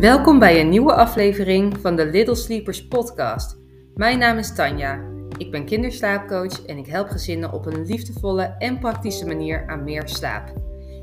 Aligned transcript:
Welkom 0.00 0.38
bij 0.38 0.60
een 0.60 0.68
nieuwe 0.68 0.92
aflevering 0.92 1.78
van 1.80 1.96
de 1.96 2.06
Little 2.06 2.34
Sleepers 2.34 2.88
podcast. 2.88 3.58
Mijn 3.94 4.18
naam 4.18 4.38
is 4.38 4.54
Tanja. 4.54 5.10
Ik 5.36 5.50
ben 5.50 5.64
kinderslaapcoach 5.64 6.66
en 6.66 6.78
ik 6.78 6.86
help 6.86 7.08
gezinnen 7.08 7.52
op 7.52 7.66
een 7.66 7.86
liefdevolle 7.86 8.42
en 8.42 8.78
praktische 8.78 9.26
manier 9.26 9.68
aan 9.68 9.84
meer 9.84 10.08
slaap. 10.08 10.52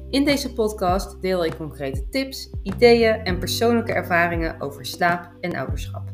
In 0.09 0.25
deze 0.25 0.53
podcast 0.53 1.21
deel 1.21 1.45
ik 1.45 1.55
concrete 1.55 2.09
tips, 2.09 2.49
ideeën 2.63 3.13
en 3.13 3.39
persoonlijke 3.39 3.93
ervaringen 3.93 4.61
over 4.61 4.85
slaap 4.85 5.31
en 5.41 5.55
ouderschap. 5.55 6.09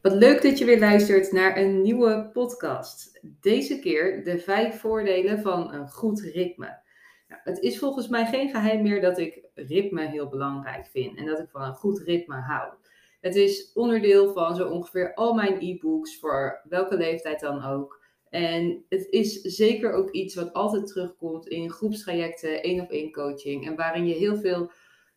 Wat 0.00 0.12
leuk 0.12 0.42
dat 0.42 0.58
je 0.58 0.64
weer 0.64 0.78
luistert 0.78 1.32
naar 1.32 1.56
een 1.56 1.82
nieuwe 1.82 2.30
podcast. 2.32 3.20
Deze 3.40 3.78
keer 3.78 4.24
de 4.24 4.38
vijf 4.38 4.80
voordelen 4.80 5.40
van 5.40 5.72
een 5.72 5.88
goed 5.88 6.20
ritme. 6.20 6.82
Nou, 7.28 7.40
het 7.44 7.58
is 7.58 7.78
volgens 7.78 8.08
mij 8.08 8.26
geen 8.26 8.50
geheim 8.50 8.82
meer 8.82 9.00
dat 9.00 9.18
ik 9.18 9.48
ritme 9.54 10.06
heel 10.06 10.28
belangrijk 10.28 10.86
vind 10.86 11.18
en 11.18 11.26
dat 11.26 11.38
ik 11.38 11.48
van 11.50 11.62
een 11.62 11.74
goed 11.74 11.98
ritme 11.98 12.40
hou. 12.40 12.72
Het 13.20 13.34
is 13.34 13.72
onderdeel 13.74 14.32
van 14.32 14.56
zo 14.56 14.68
ongeveer 14.68 15.14
al 15.14 15.34
mijn 15.34 15.56
e-books 15.60 16.18
voor 16.18 16.60
welke 16.68 16.96
leeftijd 16.96 17.40
dan 17.40 17.62
ook. 17.62 18.02
En 18.30 18.84
het 18.88 19.06
is 19.10 19.40
zeker 19.40 19.92
ook 19.92 20.10
iets 20.10 20.34
wat 20.34 20.52
altijd 20.52 20.86
terugkomt 20.86 21.46
in 21.46 21.70
groepstrajecten, 21.70 22.62
één 22.62 22.80
op 22.80 22.90
één 22.90 23.12
coaching 23.12 23.66
en 23.66 23.76
waarin 23.76 24.06
je 24.06 24.14
heel 24.14 24.36
veel 24.36 24.70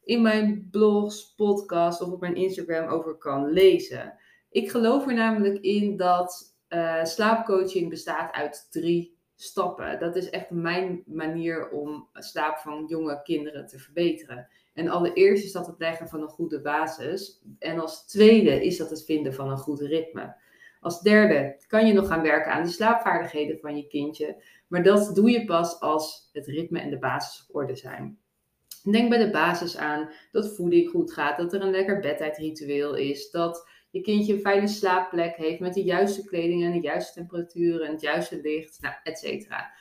in 0.03 0.21
mijn 0.21 0.67
blogs, 0.71 1.33
podcasts 1.35 2.01
of 2.01 2.11
op 2.11 2.21
mijn 2.21 2.35
Instagram 2.35 2.87
over 2.87 3.17
kan 3.17 3.49
lezen. 3.49 4.13
Ik 4.49 4.71
geloof 4.71 5.07
er 5.07 5.13
namelijk 5.13 5.57
in 5.57 5.97
dat 5.97 6.55
uh, 6.69 7.03
slaapcoaching 7.03 7.89
bestaat 7.89 8.31
uit 8.33 8.67
drie 8.69 9.16
stappen. 9.37 9.99
Dat 9.99 10.15
is 10.15 10.29
echt 10.29 10.49
mijn 10.49 11.03
manier 11.05 11.69
om 11.69 12.07
slaap 12.13 12.57
van 12.57 12.85
jonge 12.87 13.21
kinderen 13.21 13.67
te 13.67 13.79
verbeteren. 13.79 14.47
En 14.73 14.87
allereerst 14.87 15.43
is 15.43 15.51
dat 15.51 15.67
het 15.67 15.79
leggen 15.79 16.07
van 16.07 16.21
een 16.21 16.27
goede 16.27 16.61
basis. 16.61 17.41
En 17.59 17.79
als 17.79 18.07
tweede 18.07 18.65
is 18.65 18.77
dat 18.77 18.89
het 18.89 19.05
vinden 19.05 19.33
van 19.33 19.49
een 19.49 19.57
goed 19.57 19.81
ritme. 19.81 20.35
Als 20.81 21.01
derde 21.01 21.57
kan 21.67 21.87
je 21.87 21.93
nog 21.93 22.07
gaan 22.07 22.21
werken 22.21 22.51
aan 22.51 22.63
de 22.63 22.69
slaapvaardigheden 22.69 23.59
van 23.59 23.77
je 23.77 23.87
kindje. 23.87 24.43
Maar 24.67 24.83
dat 24.83 25.15
doe 25.15 25.31
je 25.31 25.45
pas 25.45 25.79
als 25.79 26.29
het 26.33 26.47
ritme 26.47 26.79
en 26.79 26.89
de 26.89 26.99
basis 26.99 27.45
op 27.47 27.55
orde 27.55 27.75
zijn. 27.75 28.19
Denk 28.91 29.09
bij 29.09 29.25
de 29.25 29.31
basis 29.31 29.77
aan 29.77 30.09
dat 30.31 30.55
voeding 30.55 30.89
goed 30.89 31.13
gaat, 31.13 31.37
dat 31.37 31.53
er 31.53 31.61
een 31.61 31.71
lekker 31.71 31.99
bedtijdritueel 31.99 32.95
is, 32.95 33.31
dat 33.31 33.69
je 33.89 34.01
kindje 34.01 34.33
een 34.33 34.39
fijne 34.39 34.67
slaapplek 34.67 35.35
heeft 35.35 35.59
met 35.59 35.73
de 35.73 35.83
juiste 35.83 36.25
kleding 36.25 36.63
en 36.63 36.71
de 36.71 36.79
juiste 36.79 37.13
temperatuur 37.13 37.81
en 37.81 37.91
het 37.91 38.01
juiste 38.01 38.41
licht, 38.41 38.81
nou, 38.81 38.95
et 39.03 39.17
cetera. 39.17 39.71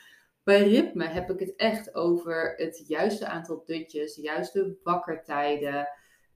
Bij 0.43 0.69
ritme 0.69 1.05
heb 1.05 1.31
ik 1.31 1.41
het 1.41 1.55
echt 1.57 1.95
over 1.95 2.55
het 2.57 2.85
juiste 2.87 3.27
aantal 3.27 3.63
dutjes, 3.65 4.15
de 4.15 4.23
juiste 4.23 4.77
wakkertijden, 4.83 5.89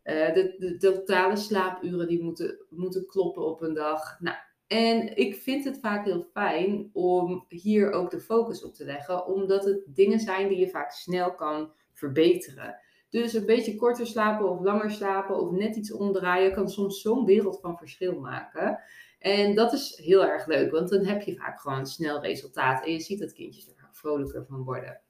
uh, 0.05 0.35
de, 0.35 0.55
de, 0.59 0.77
totale 0.77 1.37
slaapuren 1.37 2.09
die 2.09 2.23
moeten, 2.23 2.67
moeten 2.69 3.07
kloppen 3.07 3.45
op 3.45 3.63
een 3.63 3.75
dag. 3.75 4.21
Nou, 4.21 4.37
en 4.67 5.17
ik 5.17 5.35
vind 5.35 5.65
het 5.65 5.79
vaak 5.81 6.05
heel 6.05 6.27
fijn 6.33 6.91
om 6.93 7.45
hier 7.48 7.93
ook 7.93 8.11
de 8.11 8.21
focus 8.21 8.65
op 8.65 8.75
te 8.75 8.85
leggen, 8.85 9.27
omdat 9.27 9.65
het 9.65 9.83
dingen 9.87 10.21
zijn 10.21 10.48
die 10.48 10.59
je 10.59 10.69
vaak 10.69 10.93
snel 10.93 11.35
kan 11.35 11.73
verbeteren. 11.93 12.81
Dus 13.11 13.34
een 13.34 13.47
beetje 13.47 13.77
korter 13.77 14.06
slapen 14.06 14.50
of 14.50 14.61
langer 14.61 14.91
slapen 14.91 15.36
of 15.36 15.50
net 15.50 15.77
iets 15.77 15.92
omdraaien 15.92 16.53
kan 16.53 16.69
soms 16.69 17.00
zo'n 17.00 17.25
wereld 17.25 17.61
van 17.61 17.78
verschil 17.78 18.20
maken. 18.20 18.80
En 19.19 19.55
dat 19.55 19.72
is 19.72 20.00
heel 20.05 20.25
erg 20.25 20.47
leuk, 20.47 20.70
want 20.70 20.89
dan 20.89 21.05
heb 21.05 21.22
je 21.22 21.36
vaak 21.36 21.61
gewoon 21.61 21.86
snel 21.86 22.22
resultaat 22.22 22.84
en 22.84 22.92
je 22.92 23.00
ziet 23.00 23.19
dat 23.19 23.33
kindjes 23.33 23.69
er 23.69 23.89
vrolijker 23.92 24.47
van 24.48 24.62
worden. 24.62 25.00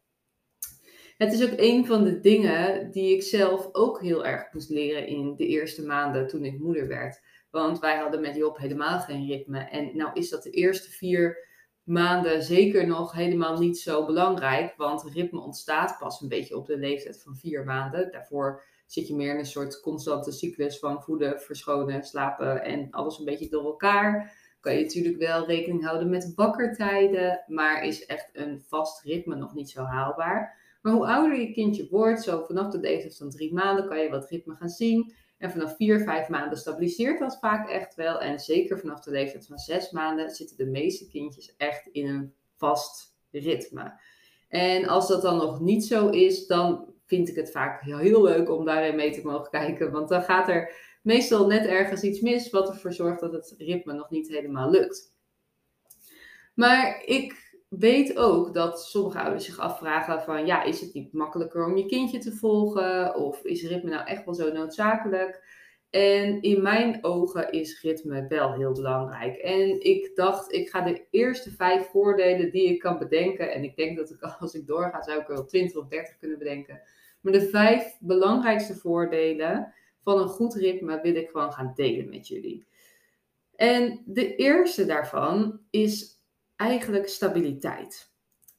Het 1.16 1.32
is 1.32 1.50
ook 1.50 1.58
een 1.58 1.86
van 1.86 2.04
de 2.04 2.20
dingen 2.20 2.90
die 2.90 3.14
ik 3.14 3.22
zelf 3.22 3.68
ook 3.72 4.00
heel 4.00 4.26
erg 4.26 4.52
moest 4.52 4.70
leren 4.70 5.06
in 5.06 5.36
de 5.36 5.46
eerste 5.46 5.86
maanden 5.86 6.26
toen 6.26 6.44
ik 6.44 6.58
moeder 6.58 6.88
werd. 6.88 7.20
Want 7.50 7.78
wij 7.78 7.96
hadden 7.96 8.20
met 8.20 8.36
Job 8.36 8.58
helemaal 8.58 9.00
geen 9.00 9.26
ritme. 9.26 9.58
En 9.58 9.96
nou 9.96 10.10
is 10.14 10.28
dat 10.28 10.42
de 10.42 10.50
eerste 10.50 10.90
vier 10.90 11.48
maanden 11.90 12.42
zeker 12.42 12.86
nog 12.86 13.12
helemaal 13.12 13.58
niet 13.58 13.78
zo 13.78 14.06
belangrijk, 14.06 14.74
want 14.76 15.10
ritme 15.12 15.40
ontstaat 15.40 15.96
pas 15.98 16.20
een 16.20 16.28
beetje 16.28 16.56
op 16.56 16.66
de 16.66 16.78
leeftijd 16.78 17.22
van 17.22 17.36
vier 17.36 17.64
maanden. 17.64 18.12
Daarvoor 18.12 18.62
zit 18.86 19.08
je 19.08 19.14
meer 19.14 19.32
in 19.32 19.38
een 19.38 19.46
soort 19.46 19.80
constante 19.80 20.32
cyclus 20.32 20.78
van 20.78 21.02
voeden, 21.02 21.40
verschonen, 21.40 22.04
slapen 22.04 22.62
en 22.62 22.90
alles 22.90 23.18
een 23.18 23.24
beetje 23.24 23.48
door 23.48 23.64
elkaar. 23.64 24.32
Kan 24.60 24.74
je 24.74 24.82
natuurlijk 24.82 25.18
wel 25.18 25.46
rekening 25.46 25.84
houden 25.84 26.10
met 26.10 26.32
wakkertijden, 26.34 27.44
maar 27.46 27.84
is 27.84 28.06
echt 28.06 28.30
een 28.32 28.62
vast 28.68 29.02
ritme 29.02 29.36
nog 29.36 29.54
niet 29.54 29.70
zo 29.70 29.82
haalbaar. 29.82 30.58
Maar 30.82 30.92
hoe 30.92 31.06
ouder 31.06 31.40
je 31.40 31.52
kindje 31.52 31.88
wordt, 31.90 32.22
zo 32.22 32.44
vanaf 32.46 32.72
de 32.72 32.78
leeftijd 32.78 33.16
van 33.16 33.30
drie 33.30 33.52
maanden, 33.52 33.88
kan 33.88 33.98
je 33.98 34.10
wat 34.10 34.30
ritme 34.30 34.54
gaan 34.54 34.68
zien. 34.68 35.14
En 35.40 35.50
vanaf 35.50 35.76
vier, 35.76 36.00
vijf 36.00 36.28
maanden 36.28 36.58
stabiliseert 36.58 37.18
dat 37.18 37.38
vaak 37.38 37.68
echt 37.68 37.94
wel. 37.94 38.20
En 38.20 38.38
zeker 38.38 38.78
vanaf 38.78 39.00
de 39.00 39.10
leeftijd 39.10 39.46
van 39.46 39.58
zes 39.58 39.90
maanden 39.90 40.30
zitten 40.30 40.56
de 40.56 40.66
meeste 40.66 41.08
kindjes 41.08 41.54
echt 41.56 41.86
in 41.86 42.06
een 42.06 42.34
vast 42.56 43.16
ritme. 43.30 44.00
En 44.48 44.88
als 44.88 45.08
dat 45.08 45.22
dan 45.22 45.36
nog 45.36 45.60
niet 45.60 45.84
zo 45.84 46.08
is, 46.08 46.46
dan 46.46 46.94
vind 47.06 47.28
ik 47.28 47.36
het 47.36 47.50
vaak 47.50 47.82
heel, 47.82 48.22
leuk 48.22 48.50
om 48.50 48.64
daarin 48.64 48.96
mee 48.96 49.10
te 49.12 49.26
mogen 49.26 49.50
kijken. 49.50 49.92
Want 49.92 50.08
dan 50.08 50.22
gaat 50.22 50.48
er 50.48 50.74
meestal 51.02 51.46
net 51.46 51.66
ergens 51.66 52.02
iets 52.02 52.20
mis 52.20 52.50
wat 52.50 52.68
ervoor 52.68 52.92
zorgt 52.92 53.20
dat 53.20 53.32
het 53.32 53.54
ritme 53.58 53.92
nog 53.92 54.10
niet 54.10 54.28
helemaal 54.28 54.70
lukt. 54.70 55.14
Maar 56.54 57.02
ik 57.04 57.49
weet 57.70 58.16
ook 58.16 58.54
dat 58.54 58.84
sommige 58.84 59.20
ouders 59.20 59.44
zich 59.44 59.58
afvragen 59.58 60.22
van 60.22 60.46
ja, 60.46 60.62
is 60.62 60.80
het 60.80 60.94
niet 60.94 61.12
makkelijker 61.12 61.66
om 61.66 61.76
je 61.76 61.86
kindje 61.86 62.18
te 62.18 62.32
volgen? 62.32 63.14
Of 63.14 63.44
is 63.44 63.68
ritme 63.68 63.90
nou 63.90 64.06
echt 64.06 64.24
wel 64.24 64.34
zo 64.34 64.52
noodzakelijk? 64.52 65.58
En 65.90 66.42
in 66.42 66.62
mijn 66.62 67.04
ogen 67.04 67.52
is 67.52 67.82
ritme 67.82 68.26
wel 68.28 68.52
heel 68.52 68.72
belangrijk. 68.72 69.36
En 69.36 69.84
ik 69.84 70.10
dacht, 70.14 70.52
ik 70.52 70.68
ga 70.68 70.80
de 70.80 71.06
eerste 71.10 71.50
vijf 71.50 71.86
voordelen 71.86 72.50
die 72.50 72.68
ik 72.68 72.78
kan 72.78 72.98
bedenken. 72.98 73.52
En 73.52 73.64
ik 73.64 73.76
denk 73.76 73.96
dat 73.96 74.10
ik 74.10 74.22
als 74.22 74.54
ik 74.54 74.66
doorga, 74.66 75.02
zou 75.02 75.20
ik 75.20 75.28
er 75.28 75.34
wel 75.34 75.46
20 75.46 75.76
of 75.76 75.88
30 75.88 76.16
kunnen 76.16 76.38
bedenken. 76.38 76.80
Maar 77.20 77.32
de 77.32 77.48
vijf 77.48 77.96
belangrijkste 78.00 78.74
voordelen 78.74 79.74
van 80.02 80.18
een 80.18 80.28
goed 80.28 80.54
ritme 80.54 81.00
wil 81.00 81.14
ik 81.14 81.30
gewoon 81.30 81.52
gaan 81.52 81.72
delen 81.74 82.08
met 82.08 82.28
jullie. 82.28 82.66
En 83.56 84.02
de 84.06 84.36
eerste 84.36 84.86
daarvan 84.86 85.60
is 85.70 86.19
eigenlijk 86.60 87.08
stabiliteit. 87.08 88.12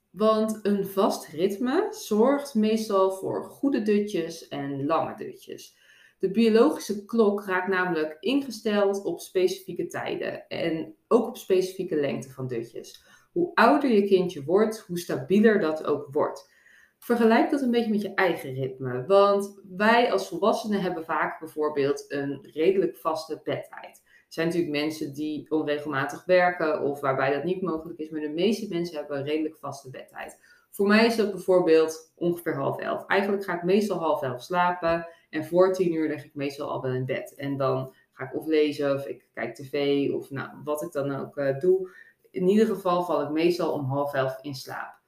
Want 0.09 0.59
een 0.63 0.85
vast 0.85 1.27
ritme 1.27 1.87
zorgt 1.89 2.55
meestal 2.55 3.11
voor 3.11 3.43
goede 3.43 3.81
dutjes 3.81 4.47
en 4.47 4.85
lange 4.85 5.15
dutjes. 5.15 5.77
De 6.19 6.31
biologische 6.31 7.05
klok 7.05 7.45
raakt 7.45 7.67
namelijk 7.67 8.17
ingesteld 8.19 9.03
op 9.03 9.19
specifieke 9.19 9.87
tijden 9.87 10.47
en 10.47 10.95
ook 11.07 11.27
op 11.27 11.37
specifieke 11.37 11.95
lengte 11.95 12.29
van 12.29 12.47
dutjes. 12.47 13.05
Hoe 13.31 13.51
ouder 13.53 13.91
je 13.91 14.07
kindje 14.07 14.43
wordt, 14.43 14.79
hoe 14.79 14.99
stabieler 14.99 15.59
dat 15.59 15.85
ook 15.85 16.07
wordt. 16.11 16.53
Vergelijk 16.99 17.51
dat 17.51 17.61
een 17.61 17.71
beetje 17.71 17.91
met 17.91 18.01
je 18.01 18.13
eigen 18.13 18.53
ritme. 18.53 19.05
Want 19.05 19.61
wij 19.75 20.11
als 20.11 20.27
volwassenen 20.27 20.81
hebben 20.81 21.05
vaak 21.05 21.39
bijvoorbeeld 21.39 22.05
een 22.07 22.49
redelijk 22.53 22.97
vaste 22.97 23.41
bedtijd 23.43 24.01
zijn 24.33 24.47
natuurlijk 24.47 24.73
mensen 24.75 25.13
die 25.13 25.45
onregelmatig 25.49 26.25
werken 26.25 26.81
of 26.81 26.99
waarbij 26.99 27.33
dat 27.33 27.43
niet 27.43 27.61
mogelijk 27.61 27.99
is. 27.99 28.09
Maar 28.09 28.21
de 28.21 28.29
meeste 28.29 28.67
mensen 28.69 28.97
hebben 28.97 29.17
een 29.17 29.25
redelijk 29.25 29.57
vaste 29.57 29.89
bedtijd. 29.89 30.39
Voor 30.69 30.87
mij 30.87 31.05
is 31.05 31.15
dat 31.15 31.31
bijvoorbeeld 31.31 32.11
ongeveer 32.15 32.55
half 32.55 32.79
elf. 32.79 33.05
Eigenlijk 33.05 33.43
ga 33.43 33.55
ik 33.55 33.63
meestal 33.63 33.97
half 33.97 34.21
elf 34.21 34.43
slapen. 34.43 35.07
En 35.29 35.45
voor 35.45 35.73
tien 35.73 35.93
uur 35.93 36.07
leg 36.07 36.25
ik 36.25 36.35
meestal 36.35 36.69
al 36.69 36.81
wel 36.81 36.93
in 36.93 37.05
bed. 37.05 37.33
En 37.35 37.57
dan 37.57 37.93
ga 38.13 38.23
ik 38.23 38.35
of 38.35 38.45
lezen 38.45 38.95
of 38.95 39.07
ik 39.07 39.25
kijk 39.33 39.55
tv 39.55 40.09
of 40.13 40.29
nou, 40.29 40.49
wat 40.63 40.81
ik 40.81 40.91
dan 40.91 41.15
ook 41.15 41.37
uh, 41.37 41.59
doe. 41.59 41.89
In 42.29 42.47
ieder 42.47 42.65
geval 42.65 43.03
val 43.03 43.21
ik 43.21 43.29
meestal 43.29 43.73
om 43.73 43.85
half 43.85 44.13
elf 44.13 44.37
in 44.41 44.55
slaap 44.55 45.00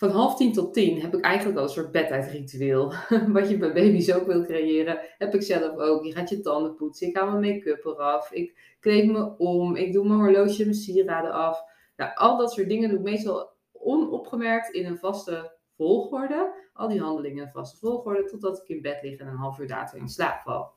van 0.00 0.10
half 0.10 0.36
tien 0.36 0.52
tot 0.52 0.74
tien 0.74 1.00
heb 1.00 1.14
ik 1.14 1.24
eigenlijk 1.24 1.58
al 1.58 1.64
een 1.64 1.70
soort 1.70 1.92
bedtijdritueel. 1.92 2.92
Wat 3.32 3.48
je 3.48 3.58
bij 3.58 3.72
baby's 3.72 4.12
ook 4.12 4.26
wil 4.26 4.44
creëren, 4.44 4.98
heb 5.18 5.34
ik 5.34 5.42
zelf 5.42 5.76
ook. 5.76 6.04
Je 6.04 6.12
gaat 6.12 6.28
je 6.28 6.40
tanden 6.40 6.74
poetsen, 6.74 7.08
ik 7.08 7.16
haal 7.16 7.30
mijn 7.30 7.54
make-up 7.54 7.84
eraf, 7.84 8.32
ik 8.32 8.76
kleed 8.80 9.10
me 9.10 9.36
om, 9.38 9.76
ik 9.76 9.92
doe 9.92 10.08
mijn 10.08 10.20
horloge, 10.20 10.62
mijn 10.62 10.74
sieraden 10.74 11.32
af. 11.32 11.62
Nou, 11.96 12.14
al 12.14 12.36
dat 12.36 12.52
soort 12.52 12.68
dingen 12.68 12.88
doe 12.88 12.98
ik 12.98 13.04
meestal 13.04 13.50
onopgemerkt 13.72 14.70
in 14.70 14.86
een 14.86 14.98
vaste 14.98 15.52
volgorde. 15.76 16.68
Al 16.72 16.88
die 16.88 17.00
handelingen 17.00 17.36
in 17.36 17.44
een 17.44 17.52
vaste 17.52 17.78
volgorde, 17.78 18.24
totdat 18.24 18.58
ik 18.58 18.68
in 18.68 18.82
bed 18.82 19.02
lig 19.02 19.18
en 19.18 19.26
een 19.26 19.36
half 19.36 19.58
uur 19.58 19.68
later 19.68 19.98
in 19.98 20.08
slaap 20.08 20.42
val. 20.42 20.70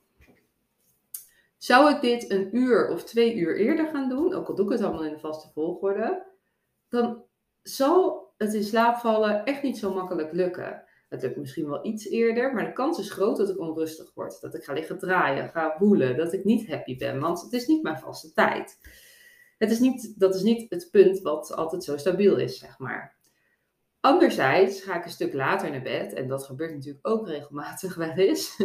Zou 1.57 1.93
ik 1.93 2.01
dit 2.01 2.31
een 2.31 2.57
uur 2.57 2.89
of 2.89 3.03
twee 3.03 3.35
uur 3.35 3.57
eerder 3.57 3.87
gaan 3.87 4.09
doen, 4.09 4.33
ook 4.33 4.47
al 4.47 4.55
doe 4.55 4.65
ik 4.65 4.71
het 4.71 4.81
allemaal 4.81 5.05
in 5.05 5.13
een 5.13 5.19
vaste 5.19 5.49
volgorde, 5.53 6.25
dan 6.89 7.23
zal 7.61 8.22
het 8.43 8.53
in 8.53 8.63
slaap 8.63 8.97
vallen 8.97 9.45
echt 9.45 9.63
niet 9.63 9.77
zo 9.77 9.93
makkelijk 9.93 10.31
lukken. 10.31 10.83
Het 11.09 11.21
lukt 11.21 11.37
misschien 11.37 11.69
wel 11.69 11.85
iets 11.85 12.09
eerder, 12.09 12.53
maar 12.53 12.65
de 12.65 12.73
kans 12.73 12.99
is 12.99 13.11
groot 13.11 13.37
dat 13.37 13.49
ik 13.49 13.59
onrustig 13.59 14.11
word. 14.13 14.41
Dat 14.41 14.55
ik 14.55 14.63
ga 14.63 14.73
liggen 14.73 14.97
draaien, 14.97 15.49
ga 15.49 15.75
woelen, 15.79 16.17
dat 16.17 16.33
ik 16.33 16.43
niet 16.43 16.67
happy 16.67 16.97
ben, 16.97 17.19
want 17.19 17.41
het 17.41 17.53
is 17.53 17.67
niet 17.67 17.83
mijn 17.83 17.99
vaste 17.99 18.33
tijd. 18.33 18.77
Het 19.57 19.71
is 19.71 19.79
niet, 19.79 20.19
dat 20.19 20.35
is 20.35 20.41
niet 20.41 20.69
het 20.69 20.87
punt 20.91 21.21
wat 21.21 21.55
altijd 21.55 21.83
zo 21.83 21.97
stabiel 21.97 22.37
is, 22.37 22.59
zeg 22.59 22.79
maar. 22.79 23.15
Anderzijds 23.99 24.81
ga 24.81 24.97
ik 24.97 25.05
een 25.05 25.11
stuk 25.11 25.33
later 25.33 25.71
naar 25.71 25.81
bed, 25.81 26.13
en 26.13 26.27
dat 26.27 26.43
gebeurt 26.43 26.73
natuurlijk 26.73 27.07
ook 27.07 27.27
regelmatig 27.27 27.95
wel 27.95 28.11
eens. 28.11 28.63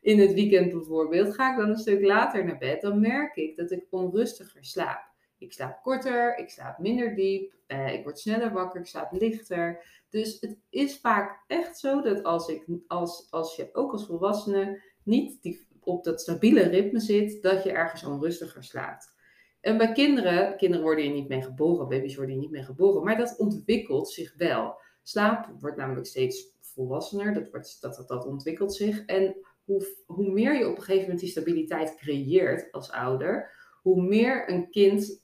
In 0.00 0.18
het 0.18 0.32
weekend 0.32 0.72
bijvoorbeeld, 0.72 1.34
ga 1.34 1.50
ik 1.50 1.58
dan 1.58 1.68
een 1.68 1.78
stuk 1.78 2.00
later 2.02 2.44
naar 2.44 2.58
bed, 2.58 2.80
dan 2.80 3.00
merk 3.00 3.36
ik 3.36 3.56
dat 3.56 3.70
ik 3.70 3.86
onrustiger 3.90 4.64
slaap. 4.64 5.09
Ik 5.40 5.52
slaap 5.52 5.82
korter, 5.82 6.38
ik 6.38 6.50
slaap 6.50 6.78
minder 6.78 7.14
diep, 7.14 7.52
eh, 7.66 7.92
ik 7.92 8.02
word 8.02 8.18
sneller 8.18 8.52
wakker, 8.52 8.80
ik 8.80 8.86
slaap 8.86 9.12
lichter. 9.12 9.84
Dus 10.08 10.40
het 10.40 10.56
is 10.68 10.98
vaak 10.98 11.44
echt 11.46 11.78
zo 11.78 12.02
dat 12.02 12.22
als, 12.22 12.48
ik, 12.48 12.66
als, 12.86 13.26
als 13.30 13.56
je 13.56 13.68
ook 13.72 13.92
als 13.92 14.06
volwassene 14.06 14.82
niet 15.02 15.58
op 15.80 16.04
dat 16.04 16.20
stabiele 16.20 16.62
ritme 16.62 17.00
zit, 17.00 17.42
dat 17.42 17.62
je 17.62 17.72
ergens 17.72 18.04
onrustiger 18.04 18.64
slaapt. 18.64 19.14
En 19.60 19.78
bij 19.78 19.92
kinderen, 19.92 20.56
kinderen 20.56 20.84
worden 20.84 21.04
hier 21.04 21.14
niet 21.14 21.28
mee 21.28 21.42
geboren, 21.42 21.88
baby's 21.88 22.16
worden 22.16 22.34
hier 22.34 22.42
niet 22.42 22.50
mee 22.50 22.62
geboren, 22.62 23.04
maar 23.04 23.16
dat 23.16 23.38
ontwikkelt 23.38 24.10
zich 24.10 24.34
wel. 24.36 24.80
Slaap 25.02 25.50
wordt 25.60 25.76
namelijk 25.76 26.06
steeds 26.06 26.56
volwassener, 26.60 27.34
dat, 27.34 27.50
wordt, 27.50 27.80
dat, 27.80 28.04
dat 28.06 28.26
ontwikkelt 28.26 28.74
zich. 28.74 29.04
En 29.04 29.36
hoe, 29.64 29.96
hoe 30.06 30.30
meer 30.30 30.58
je 30.58 30.68
op 30.68 30.76
een 30.76 30.82
gegeven 30.82 31.02
moment 31.02 31.20
die 31.20 31.28
stabiliteit 31.28 31.96
creëert 31.96 32.72
als 32.72 32.90
ouder, 32.90 33.50
hoe 33.82 34.02
meer 34.02 34.50
een 34.50 34.70
kind 34.70 35.19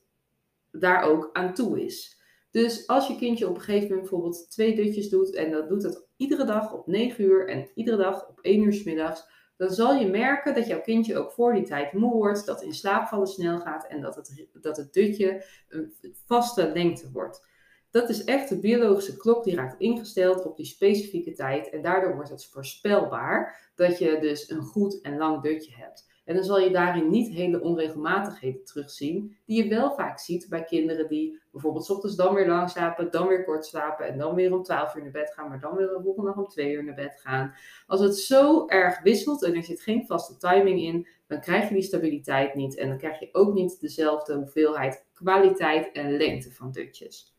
daar 0.79 1.03
ook 1.03 1.31
aan 1.33 1.55
toe 1.55 1.85
is. 1.85 2.17
Dus 2.51 2.87
als 2.87 3.07
je 3.07 3.17
kindje 3.17 3.49
op 3.49 3.55
een 3.55 3.61
gegeven 3.61 3.89
moment 3.89 4.01
bijvoorbeeld 4.01 4.51
twee 4.51 4.75
dutjes 4.75 5.09
doet 5.09 5.35
en 5.35 5.51
dat 5.51 5.69
doet 5.69 5.83
het 5.83 6.07
iedere 6.17 6.45
dag 6.45 6.73
op 6.73 6.87
9 6.87 7.25
uur 7.25 7.49
en 7.49 7.71
iedere 7.75 7.97
dag 7.97 8.29
op 8.29 8.39
1 8.41 8.63
uur 8.63 8.73
s 8.73 8.85
middags, 8.85 9.29
dan 9.57 9.71
zal 9.71 9.95
je 9.95 10.07
merken 10.07 10.55
dat 10.55 10.67
jouw 10.67 10.81
kindje 10.81 11.19
ook 11.19 11.33
voor 11.33 11.55
die 11.55 11.65
tijd 11.65 11.93
moe 11.93 12.13
wordt, 12.13 12.47
dat 12.47 12.63
in 12.63 12.75
slaapvallen 12.75 13.27
snel 13.27 13.59
gaat 13.59 13.87
en 13.87 14.01
dat 14.01 14.15
het, 14.15 14.47
dat 14.61 14.77
het 14.77 14.93
dutje 14.93 15.45
een 15.69 15.95
vaste 16.27 16.71
lengte 16.75 17.11
wordt. 17.13 17.49
Dat 17.91 18.09
is 18.09 18.25
echt 18.25 18.49
de 18.49 18.59
biologische 18.59 19.17
klok 19.17 19.45
die 19.45 19.55
raakt 19.55 19.81
ingesteld 19.81 20.45
op 20.45 20.57
die 20.57 20.67
specifieke 20.67 21.33
tijd 21.33 21.71
en 21.71 21.83
daardoor 21.83 22.15
wordt 22.15 22.31
het 22.31 22.47
voorspelbaar 22.47 23.71
dat 23.75 23.99
je 23.99 24.19
dus 24.21 24.51
een 24.51 24.63
goed 24.63 25.01
en 25.01 25.17
lang 25.17 25.43
dutje 25.43 25.75
hebt. 25.75 26.07
En 26.27 26.35
dan 26.35 26.45
zal 26.45 26.61
je 26.61 26.71
daarin 26.71 27.11
niet 27.11 27.35
hele 27.35 27.61
onregelmatigheden 27.61 28.65
terugzien, 28.65 29.37
die 29.45 29.63
je 29.63 29.69
wel 29.69 29.95
vaak 29.95 30.19
ziet 30.19 30.47
bij 30.49 30.65
kinderen 30.65 31.09
die 31.09 31.41
bijvoorbeeld 31.53 31.91
ochtends 31.91 32.17
dan 32.17 32.35
weer 32.35 32.49
lang 32.49 32.71
slapen, 32.71 33.11
dan 33.11 33.27
weer 33.27 33.45
kort 33.45 33.67
slapen 33.67 34.07
en 34.07 34.19
dan 34.19 34.35
weer 34.35 34.55
om 34.55 34.63
12 34.63 34.95
uur 34.95 35.03
naar 35.03 35.11
bed 35.11 35.33
gaan, 35.35 35.49
maar 35.49 35.61
dan 35.61 35.77
weer 35.77 35.87
de 35.87 36.01
volgende 36.03 36.29
dag 36.29 36.39
om 36.39 36.49
2 36.49 36.73
uur 36.73 36.85
naar 36.85 36.95
bed 36.95 37.21
gaan. 37.21 37.55
Als 37.87 38.01
het 38.01 38.17
zo 38.17 38.67
erg 38.67 39.03
wisselt 39.03 39.45
en 39.45 39.55
er 39.55 39.63
zit 39.63 39.81
geen 39.81 40.07
vaste 40.07 40.37
timing 40.37 40.81
in, 40.81 41.09
dan 41.27 41.41
krijg 41.41 41.69
je 41.69 41.75
die 41.75 41.83
stabiliteit 41.83 42.55
niet 42.55 42.77
en 42.77 42.89
dan 42.89 42.99
krijg 42.99 43.21
je 43.21 43.29
ook 43.33 43.55
niet 43.55 43.81
dezelfde 43.81 44.35
hoeveelheid 44.35 45.07
kwaliteit 45.15 45.93
en 45.93 46.17
lengte 46.17 46.53
van 46.53 46.73
dutjes. 46.73 47.36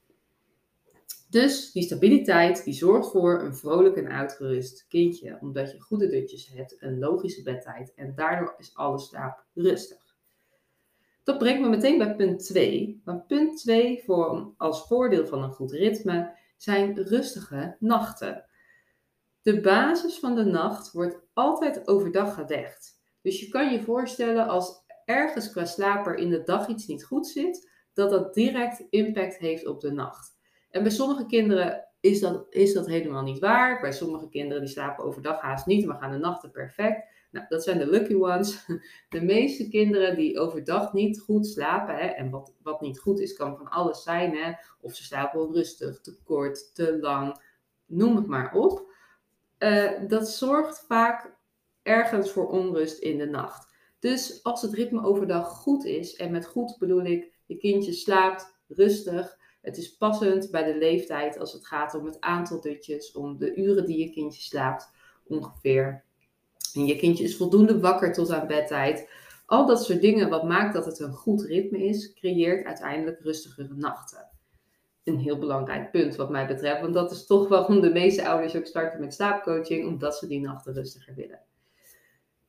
Dus 1.29 1.71
die 1.71 1.83
stabiliteit 1.83 2.63
die 2.63 2.73
zorgt 2.73 3.11
voor 3.11 3.41
een 3.41 3.55
vrolijk 3.55 3.95
en 3.95 4.11
uitgerust 4.11 4.85
kindje, 4.87 5.37
omdat 5.41 5.71
je 5.71 5.79
goede 5.79 6.07
dutjes 6.07 6.47
hebt, 6.47 6.75
een 6.79 6.99
logische 6.99 7.43
bedtijd 7.43 7.93
en 7.93 8.15
daardoor 8.15 8.55
is 8.57 8.75
alle 8.75 8.99
slaap 8.99 9.43
rustig. 9.53 10.15
Dat 11.23 11.37
brengt 11.37 11.61
me 11.61 11.69
meteen 11.69 11.97
bij 11.97 12.15
punt 12.15 12.45
2. 12.45 13.01
Want 13.05 13.27
punt 13.27 13.57
2 13.59 14.03
voor, 14.05 14.53
als 14.57 14.87
voordeel 14.87 15.27
van 15.27 15.43
een 15.43 15.51
goed 15.51 15.71
ritme 15.71 16.35
zijn 16.57 17.03
rustige 17.03 17.75
nachten. 17.79 18.45
De 19.41 19.61
basis 19.61 20.19
van 20.19 20.35
de 20.35 20.45
nacht 20.45 20.91
wordt 20.91 21.19
altijd 21.33 21.87
overdag 21.87 22.33
gelegd. 22.33 22.99
Dus 23.21 23.39
je 23.39 23.47
kan 23.47 23.71
je 23.71 23.83
voorstellen 23.83 24.47
als 24.47 24.83
ergens 25.05 25.51
qua 25.51 25.65
slaper 25.65 26.15
in 26.15 26.29
de 26.29 26.43
dag 26.43 26.67
iets 26.67 26.87
niet 26.87 27.05
goed 27.05 27.27
zit, 27.27 27.71
dat 27.93 28.09
dat 28.09 28.33
direct 28.33 28.83
impact 28.89 29.37
heeft 29.37 29.67
op 29.67 29.81
de 29.81 29.91
nacht. 29.91 30.36
En 30.77 30.83
bij 30.83 30.91
sommige 30.91 31.25
kinderen 31.25 31.87
is 31.99 32.19
dat, 32.19 32.45
is 32.49 32.73
dat 32.73 32.87
helemaal 32.87 33.23
niet 33.23 33.39
waar. 33.39 33.81
Bij 33.81 33.91
sommige 33.91 34.29
kinderen 34.29 34.63
die 34.63 34.71
slapen 34.71 35.03
overdag 35.03 35.41
haast 35.41 35.65
niet, 35.65 35.85
maar 35.85 35.97
gaan 35.97 36.11
de 36.11 36.17
nachten 36.17 36.51
perfect. 36.51 37.05
Nou, 37.31 37.45
dat 37.49 37.63
zijn 37.63 37.77
de 37.77 37.89
lucky 37.89 38.13
ones. 38.13 38.65
De 39.09 39.21
meeste 39.21 39.69
kinderen 39.69 40.15
die 40.15 40.39
overdag 40.39 40.93
niet 40.93 41.19
goed 41.19 41.47
slapen, 41.47 41.95
hè, 41.95 42.05
en 42.05 42.29
wat, 42.29 42.53
wat 42.61 42.81
niet 42.81 42.99
goed 42.99 43.19
is, 43.19 43.33
kan 43.33 43.57
van 43.57 43.67
alles 43.67 44.03
zijn. 44.03 44.35
Hè, 44.35 44.51
of 44.81 44.95
ze 44.95 45.03
slapen 45.03 45.47
onrustig, 45.47 46.01
te 46.01 46.17
kort, 46.23 46.75
te 46.75 46.97
lang, 46.99 47.41
noem 47.85 48.15
het 48.15 48.27
maar 48.27 48.53
op. 48.53 48.91
Uh, 49.59 49.91
dat 50.07 50.29
zorgt 50.29 50.85
vaak 50.87 51.35
ergens 51.81 52.31
voor 52.31 52.49
onrust 52.49 52.99
in 52.99 53.17
de 53.17 53.25
nacht. 53.25 53.73
Dus 53.99 54.43
als 54.43 54.61
het 54.61 54.73
ritme 54.73 55.03
overdag 55.03 55.47
goed 55.47 55.85
is, 55.85 56.15
en 56.15 56.31
met 56.31 56.45
goed 56.45 56.75
bedoel 56.77 57.03
ik, 57.03 57.33
je 57.45 57.57
kindje 57.57 57.93
slaapt 57.93 58.55
rustig, 58.67 59.37
het 59.67 59.77
is 59.77 59.97
passend 59.97 60.51
bij 60.51 60.63
de 60.63 60.77
leeftijd 60.77 61.39
als 61.39 61.53
het 61.53 61.67
gaat 61.67 61.95
om 61.95 62.05
het 62.05 62.21
aantal 62.21 62.61
dutjes, 62.61 63.11
om 63.11 63.37
de 63.37 63.55
uren 63.55 63.85
die 63.85 63.97
je 63.97 64.11
kindje 64.11 64.41
slaapt 64.41 64.89
ongeveer. 65.27 66.03
En 66.73 66.85
je 66.85 66.95
kindje 66.95 67.23
is 67.23 67.37
voldoende 67.37 67.79
wakker 67.79 68.13
tot 68.13 68.31
aan 68.31 68.47
bedtijd. 68.47 69.09
Al 69.45 69.65
dat 69.65 69.83
soort 69.83 70.01
dingen, 70.01 70.29
wat 70.29 70.43
maakt 70.43 70.73
dat 70.73 70.85
het 70.85 70.99
een 70.99 71.13
goed 71.13 71.41
ritme 71.41 71.85
is, 71.85 72.13
creëert 72.13 72.65
uiteindelijk 72.65 73.19
rustigere 73.19 73.73
nachten. 73.75 74.29
Een 75.03 75.19
heel 75.19 75.37
belangrijk 75.37 75.91
punt 75.91 76.15
wat 76.15 76.29
mij 76.29 76.47
betreft, 76.47 76.81
want 76.81 76.93
dat 76.93 77.11
is 77.11 77.25
toch 77.25 77.47
waarom 77.47 77.81
de 77.81 77.91
meeste 77.91 78.27
ouders 78.27 78.55
ook 78.55 78.65
starten 78.65 78.99
met 78.99 79.13
slaapcoaching, 79.13 79.87
omdat 79.87 80.17
ze 80.17 80.27
die 80.27 80.41
nachten 80.41 80.73
rustiger 80.73 81.15
willen. 81.15 81.41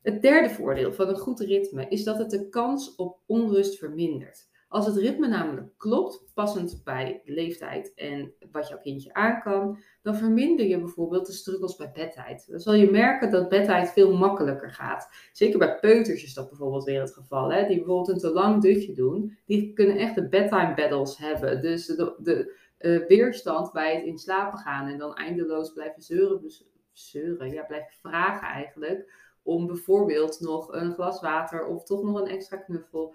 Het 0.03 0.23
derde 0.23 0.51
voordeel 0.51 0.93
van 0.93 1.09
een 1.09 1.19
goed 1.19 1.41
ritme 1.41 1.89
is 1.89 2.05
dat 2.05 2.19
het 2.19 2.31
de 2.31 2.49
kans 2.49 2.95
op 2.97 3.19
onrust 3.27 3.79
vermindert. 3.79 4.48
Als 4.69 4.87
het 4.87 4.97
ritme 4.97 5.29
namelijk 5.29 5.69
klopt, 5.77 6.25
passend 6.35 6.81
bij 6.85 7.23
de 7.25 7.33
leeftijd 7.33 7.95
en 7.95 8.33
wat 8.53 8.69
jouw 8.69 8.79
kindje 8.79 9.15
aan 9.15 9.41
kan, 9.41 9.79
dan 10.03 10.17
verminder 10.17 10.67
je 10.67 10.79
bijvoorbeeld 10.79 11.27
de 11.27 11.33
struggles 11.33 11.77
bij 11.77 11.91
bedtijd. 11.93 12.47
Dan 12.51 12.61
zal 12.61 12.75
je 12.75 12.91
merken 12.91 13.31
dat 13.31 13.49
bedtijd 13.49 13.91
veel 13.91 14.17
makkelijker 14.17 14.71
gaat. 14.71 15.09
Zeker 15.33 15.59
bij 15.59 15.79
peuters 15.79 16.23
is 16.23 16.35
dat 16.35 16.49
bijvoorbeeld 16.49 16.85
weer 16.85 17.01
het 17.01 17.13
geval. 17.13 17.53
Hè? 17.53 17.67
Die 17.67 17.77
bijvoorbeeld 17.77 18.09
een 18.09 18.19
te 18.19 18.33
lang 18.33 18.63
dutje 18.63 18.95
doen, 18.95 19.39
die 19.47 19.73
kunnen 19.73 19.97
echt 19.97 20.15
de 20.15 20.29
bedtime 20.29 20.75
battles 20.75 21.19
hebben. 21.19 21.61
Dus 21.61 21.87
de, 21.87 22.57
uh, 22.79 23.07
weerstand 23.07 23.73
bij 23.73 23.95
het 23.95 24.05
in 24.05 24.19
slapen 24.19 24.59
gaan 24.59 24.89
en 24.89 24.99
dan 24.99 25.15
eindeloos 25.15 25.73
blijven 25.73 26.03
zeuren, 26.03 26.51
zeuren, 26.93 27.51
ja, 27.51 27.63
blijven 27.63 27.93
vragen 28.01 28.47
eigenlijk 28.47 29.28
om 29.43 29.67
bijvoorbeeld 29.67 30.41
nog 30.41 30.73
een 30.73 30.93
glas 30.93 31.21
water 31.21 31.67
of 31.67 31.85
toch 31.85 32.03
nog 32.03 32.21
een 32.21 32.27
extra 32.27 32.57
knuffel. 32.57 33.15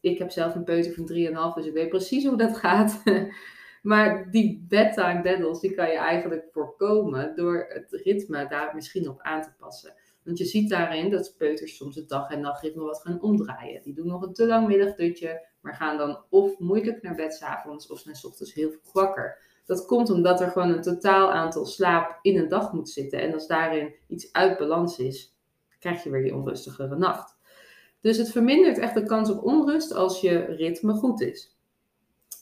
Ik 0.00 0.18
heb 0.18 0.30
zelf 0.30 0.54
een 0.54 0.64
peuter 0.64 0.92
van 0.92 1.08
3,5, 1.50 1.54
dus 1.54 1.66
ik 1.66 1.72
weet 1.72 1.88
precies 1.88 2.26
hoe 2.26 2.36
dat 2.36 2.56
gaat. 2.56 3.02
maar 3.82 4.30
die 4.30 4.64
bedtime 4.68 5.22
battles, 5.22 5.60
die 5.60 5.74
kan 5.74 5.88
je 5.88 5.98
eigenlijk 5.98 6.48
voorkomen 6.52 7.36
door 7.36 7.66
het 7.68 8.02
ritme 8.04 8.48
daar 8.48 8.74
misschien 8.74 9.08
op 9.08 9.20
aan 9.20 9.42
te 9.42 9.52
passen. 9.58 9.94
Want 10.24 10.38
je 10.38 10.44
ziet 10.44 10.70
daarin 10.70 11.10
dat 11.10 11.34
peuters 11.38 11.76
soms 11.76 11.96
het 11.96 12.08
dag- 12.08 12.30
en 12.30 12.40
nachtritme 12.40 12.82
wat 12.82 13.00
gaan 13.00 13.22
omdraaien. 13.22 13.82
Die 13.82 13.94
doen 13.94 14.06
nog 14.06 14.22
een 14.22 14.32
te 14.32 14.46
lang 14.46 14.66
middagdutje, 14.66 15.46
maar 15.60 15.74
gaan 15.74 15.96
dan 15.96 16.24
of 16.30 16.58
moeilijk 16.58 17.02
naar 17.02 17.14
bed 17.14 17.34
s'avonds 17.34 17.86
of 17.86 17.98
zijn 17.98 18.14
s 18.14 18.24
ochtends 18.24 18.54
heel 18.54 18.70
vroeg 18.70 18.92
wakker. 18.92 19.38
Dat 19.64 19.86
komt 19.86 20.10
omdat 20.10 20.40
er 20.40 20.50
gewoon 20.50 20.70
een 20.70 20.82
totaal 20.82 21.32
aantal 21.32 21.66
slaap 21.66 22.18
in 22.22 22.38
een 22.38 22.48
dag 22.48 22.72
moet 22.72 22.90
zitten. 22.90 23.20
En 23.20 23.32
als 23.32 23.46
daarin 23.46 23.94
iets 24.06 24.32
uit 24.32 24.58
balans 24.58 24.98
is, 24.98 25.31
krijg 25.82 26.02
je 26.02 26.10
weer 26.10 26.22
die 26.22 26.34
onrustigere 26.34 26.96
nacht. 26.96 27.36
Dus 28.00 28.16
het 28.16 28.30
vermindert 28.30 28.78
echt 28.78 28.94
de 28.94 29.02
kans 29.02 29.30
op 29.30 29.44
onrust 29.44 29.94
als 29.94 30.20
je 30.20 30.38
ritme 30.38 30.92
goed 30.92 31.20
is. 31.20 31.56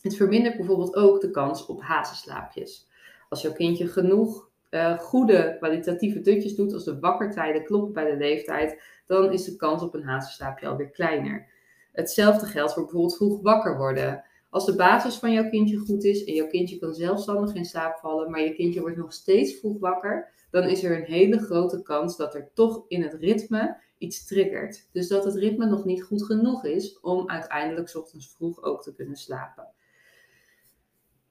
Het 0.02 0.16
vermindert 0.16 0.56
bijvoorbeeld 0.56 0.94
ook 0.94 1.20
de 1.20 1.30
kans 1.30 1.66
op 1.66 1.82
hazenslaapjes. 1.82 2.88
Als 3.28 3.42
jouw 3.42 3.52
kindje 3.52 3.86
genoeg 3.88 4.50
uh, 4.70 4.98
goede 4.98 5.56
kwalitatieve 5.58 6.20
dutjes 6.20 6.54
doet, 6.54 6.72
als 6.72 6.84
de 6.84 6.98
wakkertijden 6.98 7.64
kloppen 7.64 7.92
bij 7.92 8.10
de 8.10 8.16
leeftijd, 8.16 8.82
dan 9.06 9.32
is 9.32 9.44
de 9.44 9.56
kans 9.56 9.82
op 9.82 9.94
een 9.94 10.04
hazenslaapje 10.04 10.66
alweer 10.66 10.90
kleiner. 10.90 11.46
Hetzelfde 11.92 12.46
geldt 12.46 12.72
voor 12.72 12.82
bijvoorbeeld 12.82 13.16
vroeg 13.16 13.42
wakker 13.42 13.76
worden. 13.76 14.24
Als 14.50 14.66
de 14.66 14.76
basis 14.76 15.14
van 15.16 15.32
jouw 15.32 15.48
kindje 15.48 15.76
goed 15.76 16.04
is 16.04 16.24
en 16.24 16.34
jouw 16.34 16.46
kindje 16.46 16.78
kan 16.78 16.94
zelfstandig 16.94 17.54
in 17.54 17.64
slaap 17.64 17.98
vallen, 17.98 18.30
maar 18.30 18.40
je 18.40 18.54
kindje 18.54 18.80
wordt 18.80 18.96
nog 18.96 19.12
steeds 19.12 19.58
vroeg 19.58 19.78
wakker, 19.78 20.32
dan 20.50 20.62
is 20.62 20.84
er 20.84 20.96
een 20.96 21.12
hele 21.12 21.38
grote 21.38 21.82
kans 21.82 22.16
dat 22.16 22.34
er 22.34 22.50
toch 22.54 22.84
in 22.88 23.02
het 23.02 23.14
ritme 23.14 23.82
iets 23.98 24.26
triggert. 24.26 24.88
Dus 24.92 25.08
dat 25.08 25.24
het 25.24 25.34
ritme 25.34 25.66
nog 25.66 25.84
niet 25.84 26.02
goed 26.02 26.24
genoeg 26.24 26.64
is 26.64 27.00
om 27.00 27.28
uiteindelijk 27.28 27.96
ochtends 27.96 28.34
vroeg 28.34 28.62
ook 28.62 28.82
te 28.82 28.94
kunnen 28.94 29.16
slapen. 29.16 29.68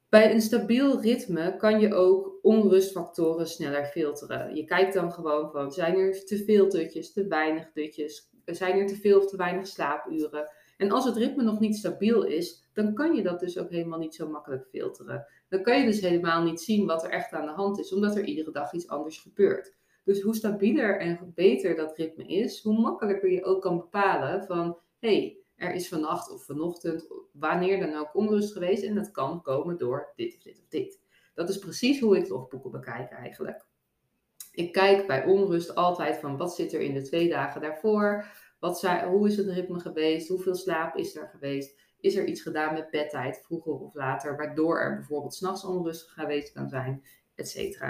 Bij 0.09 0.33
een 0.33 0.41
stabiel 0.41 1.01
ritme 1.01 1.55
kan 1.57 1.79
je 1.79 1.93
ook 1.93 2.39
onrustfactoren 2.41 3.47
sneller 3.47 3.85
filteren. 3.85 4.55
Je 4.55 4.63
kijkt 4.63 4.93
dan 4.93 5.11
gewoon 5.11 5.51
van, 5.51 5.71
zijn 5.71 5.97
er 5.97 6.25
te 6.25 6.43
veel 6.43 6.69
dutjes, 6.69 7.13
te 7.13 7.27
weinig 7.27 7.71
dutjes, 7.73 8.29
zijn 8.45 8.79
er 8.79 8.87
te 8.87 8.95
veel 8.95 9.19
of 9.19 9.27
te 9.29 9.37
weinig 9.37 9.67
slaapuren? 9.67 10.51
En 10.79 10.91
als 10.91 11.05
het 11.05 11.17
ritme 11.17 11.43
nog 11.43 11.59
niet 11.59 11.77
stabiel 11.77 12.23
is, 12.23 12.69
dan 12.73 12.93
kan 12.93 13.15
je 13.15 13.23
dat 13.23 13.39
dus 13.39 13.57
ook 13.57 13.69
helemaal 13.69 13.99
niet 13.99 14.15
zo 14.15 14.29
makkelijk 14.29 14.67
filteren. 14.69 15.25
Dan 15.49 15.61
kan 15.61 15.79
je 15.79 15.85
dus 15.85 16.01
helemaal 16.01 16.43
niet 16.43 16.61
zien 16.61 16.85
wat 16.85 17.03
er 17.03 17.09
echt 17.09 17.31
aan 17.31 17.45
de 17.45 17.51
hand 17.51 17.79
is, 17.79 17.93
omdat 17.93 18.15
er 18.15 18.23
iedere 18.23 18.51
dag 18.51 18.73
iets 18.73 18.87
anders 18.87 19.17
gebeurt. 19.17 19.75
Dus 20.03 20.21
hoe 20.21 20.35
stabieler 20.35 20.99
en 20.99 21.31
beter 21.35 21.75
dat 21.75 21.97
ritme 21.97 22.27
is, 22.27 22.61
hoe 22.61 22.79
makkelijker 22.79 23.31
je 23.31 23.43
ook 23.43 23.61
kan 23.61 23.77
bepalen 23.77 24.43
van 24.43 24.77
hé, 24.99 25.09
hey, 25.09 25.37
er 25.55 25.73
is 25.73 25.87
vannacht 25.87 26.31
of 26.31 26.45
vanochtend, 26.45 27.07
wanneer 27.31 27.79
dan 27.79 27.95
ook 27.95 28.15
onrust 28.15 28.53
geweest 28.53 28.83
en 28.83 28.95
dat 28.95 29.11
kan 29.11 29.41
komen 29.41 29.77
door 29.77 30.11
dit 30.15 30.35
of 30.35 30.41
dit 30.41 30.59
of 30.59 30.67
dit. 30.69 30.99
Dat 31.33 31.49
is 31.49 31.57
precies 31.57 31.99
hoe 31.99 32.17
ik 32.17 32.29
logboeken 32.29 32.71
bekijk 32.71 33.11
eigenlijk. 33.11 33.65
Ik 34.51 34.71
kijk 34.71 35.07
bij 35.07 35.25
onrust 35.25 35.75
altijd 35.75 36.17
van 36.17 36.37
wat 36.37 36.55
zit 36.55 36.73
er 36.73 36.81
in 36.81 36.93
de 36.93 37.01
twee 37.01 37.29
dagen 37.29 37.61
daarvoor. 37.61 38.25
Wat 38.59 38.79
zijn, 38.79 39.07
hoe 39.07 39.27
is 39.27 39.37
het 39.37 39.47
ritme 39.47 39.79
geweest? 39.79 40.27
Hoeveel 40.27 40.55
slaap 40.55 40.95
is 40.95 41.15
er 41.15 41.27
geweest? 41.27 41.79
Is 41.99 42.15
er 42.15 42.25
iets 42.25 42.41
gedaan 42.41 42.73
met 42.73 42.89
bedtijd, 42.89 43.41
vroeger 43.43 43.73
of 43.73 43.93
later, 43.93 44.37
waardoor 44.37 44.79
er 44.79 44.95
bijvoorbeeld 44.95 45.33
s'nachts 45.33 45.65
onrust 45.65 46.09
geweest 46.09 46.51
kan 46.53 46.69
zijn, 46.69 47.03
etc. 47.35 47.83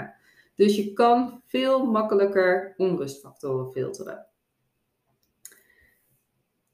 Dus 0.54 0.76
je 0.76 0.92
kan 0.92 1.42
veel 1.46 1.86
makkelijker 1.86 2.74
onrustfactoren 2.76 3.72
filteren. 3.72 4.26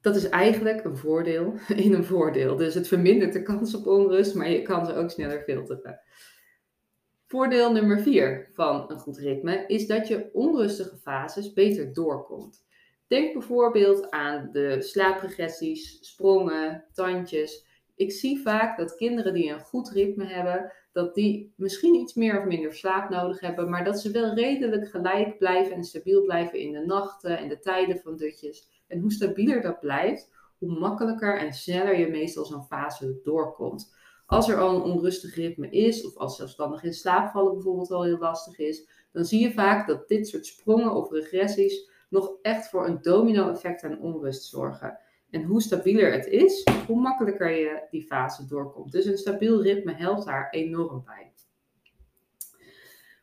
Dat 0.00 0.16
is 0.16 0.28
eigenlijk 0.28 0.84
een 0.84 0.96
voordeel 0.96 1.54
in 1.84 1.94
een 1.94 2.04
voordeel. 2.04 2.56
Dus 2.56 2.74
het 2.74 2.88
vermindert 2.88 3.32
de 3.32 3.42
kans 3.42 3.74
op 3.74 3.86
onrust, 3.86 4.34
maar 4.34 4.50
je 4.50 4.62
kan 4.62 4.86
ze 4.86 4.94
ook 4.94 5.10
sneller 5.10 5.42
filteren. 5.42 6.00
Voordeel 7.26 7.72
nummer 7.72 8.00
4 8.00 8.50
van 8.52 8.90
een 8.90 8.98
goed 8.98 9.18
ritme 9.18 9.64
is 9.66 9.86
dat 9.86 10.08
je 10.08 10.30
onrustige 10.32 10.96
fases 10.96 11.52
beter 11.52 11.92
doorkomt. 11.92 12.65
Denk 13.06 13.32
bijvoorbeeld 13.32 14.10
aan 14.10 14.48
de 14.52 14.82
slaapregressies, 14.82 15.98
sprongen, 16.00 16.84
tandjes. 16.92 17.64
Ik 17.96 18.12
zie 18.12 18.42
vaak 18.42 18.78
dat 18.78 18.96
kinderen 18.96 19.34
die 19.34 19.50
een 19.50 19.60
goed 19.60 19.88
ritme 19.88 20.24
hebben, 20.24 20.72
dat 20.92 21.14
die 21.14 21.52
misschien 21.56 21.94
iets 21.94 22.14
meer 22.14 22.38
of 22.38 22.44
minder 22.44 22.74
slaap 22.74 23.10
nodig 23.10 23.40
hebben, 23.40 23.70
maar 23.70 23.84
dat 23.84 24.00
ze 24.00 24.10
wel 24.10 24.34
redelijk 24.34 24.88
gelijk 24.88 25.38
blijven 25.38 25.74
en 25.74 25.84
stabiel 25.84 26.22
blijven 26.22 26.58
in 26.58 26.72
de 26.72 26.84
nachten 26.86 27.38
en 27.38 27.48
de 27.48 27.58
tijden 27.58 27.98
van 27.98 28.16
dutjes. 28.16 28.68
En 28.86 29.00
hoe 29.00 29.12
stabieler 29.12 29.62
dat 29.62 29.80
blijft, 29.80 30.30
hoe 30.58 30.78
makkelijker 30.78 31.38
en 31.38 31.52
sneller 31.52 31.98
je 31.98 32.08
meestal 32.08 32.44
zo'n 32.44 32.64
fase 32.64 33.20
doorkomt. 33.22 33.94
Als 34.26 34.48
er 34.48 34.58
al 34.58 34.74
een 34.74 34.92
onrustig 34.92 35.34
ritme 35.34 35.70
is, 35.70 36.06
of 36.06 36.16
als 36.16 36.36
zelfstandig 36.36 36.82
in 36.82 36.94
slaap 36.94 37.30
vallen 37.30 37.52
bijvoorbeeld 37.52 37.90
al 37.90 38.04
heel 38.04 38.18
lastig 38.18 38.58
is, 38.58 38.88
dan 39.12 39.24
zie 39.24 39.40
je 39.40 39.52
vaak 39.52 39.86
dat 39.86 40.08
dit 40.08 40.28
soort 40.28 40.46
sprongen 40.46 40.94
of 40.94 41.10
regressies 41.10 41.90
nog 42.16 42.32
echt 42.42 42.68
voor 42.68 42.86
een 42.86 43.02
domino-effect 43.02 43.84
aan 43.84 44.00
onrust 44.00 44.44
zorgen. 44.44 44.98
En 45.30 45.42
hoe 45.42 45.62
stabieler 45.62 46.12
het 46.12 46.26
is, 46.26 46.66
hoe 46.86 47.00
makkelijker 47.00 47.50
je 47.50 47.82
die 47.90 48.06
fase 48.06 48.46
doorkomt. 48.46 48.92
Dus 48.92 49.04
een 49.04 49.18
stabiel 49.18 49.62
ritme 49.62 49.92
helpt 49.92 50.26
daar 50.26 50.50
enorm 50.50 51.02
bij. 51.04 51.32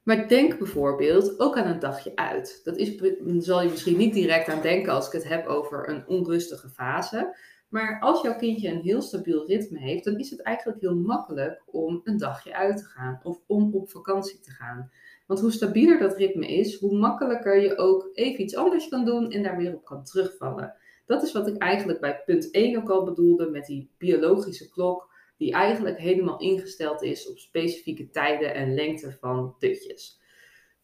Maar 0.03 0.27
denk 0.27 0.57
bijvoorbeeld 0.57 1.39
ook 1.39 1.57
aan 1.57 1.67
een 1.67 1.79
dagje 1.79 2.15
uit. 2.15 2.61
Dat 2.63 2.77
is, 2.77 3.01
zal 3.37 3.61
je 3.61 3.69
misschien 3.69 3.97
niet 3.97 4.13
direct 4.13 4.49
aan 4.49 4.61
denken 4.61 4.93
als 4.93 5.07
ik 5.07 5.11
het 5.13 5.27
heb 5.27 5.45
over 5.45 5.89
een 5.89 6.07
onrustige 6.07 6.69
fase. 6.69 7.37
Maar 7.73 7.99
als 7.99 8.21
jouw 8.21 8.35
kindje 8.35 8.69
een 8.69 8.81
heel 8.81 9.01
stabiel 9.01 9.45
ritme 9.45 9.79
heeft, 9.79 10.03
dan 10.03 10.19
is 10.19 10.29
het 10.29 10.41
eigenlijk 10.41 10.81
heel 10.81 10.95
makkelijk 10.95 11.63
om 11.65 12.01
een 12.03 12.17
dagje 12.17 12.55
uit 12.55 12.77
te 12.77 12.83
gaan 12.83 13.19
of 13.23 13.41
om 13.47 13.73
op 13.73 13.89
vakantie 13.89 14.39
te 14.39 14.51
gaan. 14.51 14.91
Want 15.27 15.39
hoe 15.39 15.51
stabieler 15.51 15.99
dat 15.99 16.17
ritme 16.17 16.47
is, 16.47 16.79
hoe 16.79 16.97
makkelijker 16.97 17.61
je 17.61 17.77
ook 17.77 18.09
even 18.13 18.41
iets 18.41 18.55
anders 18.55 18.89
kan 18.89 19.05
doen 19.05 19.31
en 19.31 19.43
daar 19.43 19.57
weer 19.57 19.73
op 19.73 19.85
kan 19.85 20.03
terugvallen. 20.03 20.75
Dat 21.05 21.23
is 21.23 21.31
wat 21.31 21.47
ik 21.47 21.57
eigenlijk 21.57 21.99
bij 21.99 22.21
punt 22.25 22.51
1 22.51 22.77
ook 22.77 22.89
al 22.89 23.03
bedoelde 23.03 23.49
met 23.49 23.65
die 23.65 23.89
biologische 23.97 24.69
klok, 24.69 25.09
die 25.37 25.51
eigenlijk 25.51 25.97
helemaal 25.97 26.39
ingesteld 26.39 27.01
is 27.01 27.29
op 27.29 27.37
specifieke 27.37 28.09
tijden 28.09 28.53
en 28.53 28.73
lengte 28.73 29.17
van 29.19 29.55
dutjes. 29.59 30.21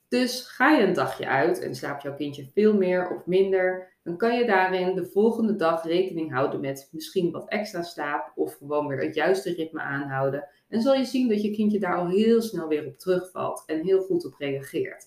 Dus 0.10 0.48
ga 0.48 0.72
je 0.72 0.84
een 0.84 0.94
dagje 0.94 1.28
uit 1.28 1.60
en 1.60 1.76
slaapt 1.76 2.04
jouw 2.04 2.16
kindje 2.16 2.50
veel 2.54 2.78
meer 2.78 3.10
of 3.10 3.26
minder, 3.26 3.98
dan 4.04 4.18
kan 4.18 4.38
je 4.38 4.46
daarin 4.46 4.96
de 4.96 5.06
volgende 5.06 5.56
dag 5.56 5.84
rekening 5.84 6.32
houden 6.32 6.62
met 6.62 6.90
misschien 6.92 7.32
wat 7.32 7.50
extra 7.50 7.82
slaap 7.82 8.32
of 8.36 8.56
gewoon 8.56 8.88
weer 8.88 9.00
het 9.00 9.16
juiste 9.16 9.54
ritme 9.54 9.82
aanhouden. 9.82 10.48
En 10.70 10.82
zal 10.82 10.96
je 10.96 11.06
zien 11.06 11.30
dat 11.30 11.42
je 11.42 11.52
kindje 11.52 11.80
daar 11.80 11.98
al 11.98 12.10
heel 12.10 12.42
snel 12.42 12.68
weer 12.68 12.86
op 12.86 13.00
terugvalt 13.00 13.64
en 13.66 13.84
heel 13.84 14.02
goed 14.02 14.26
op 14.26 14.36
reageert. 14.38 15.06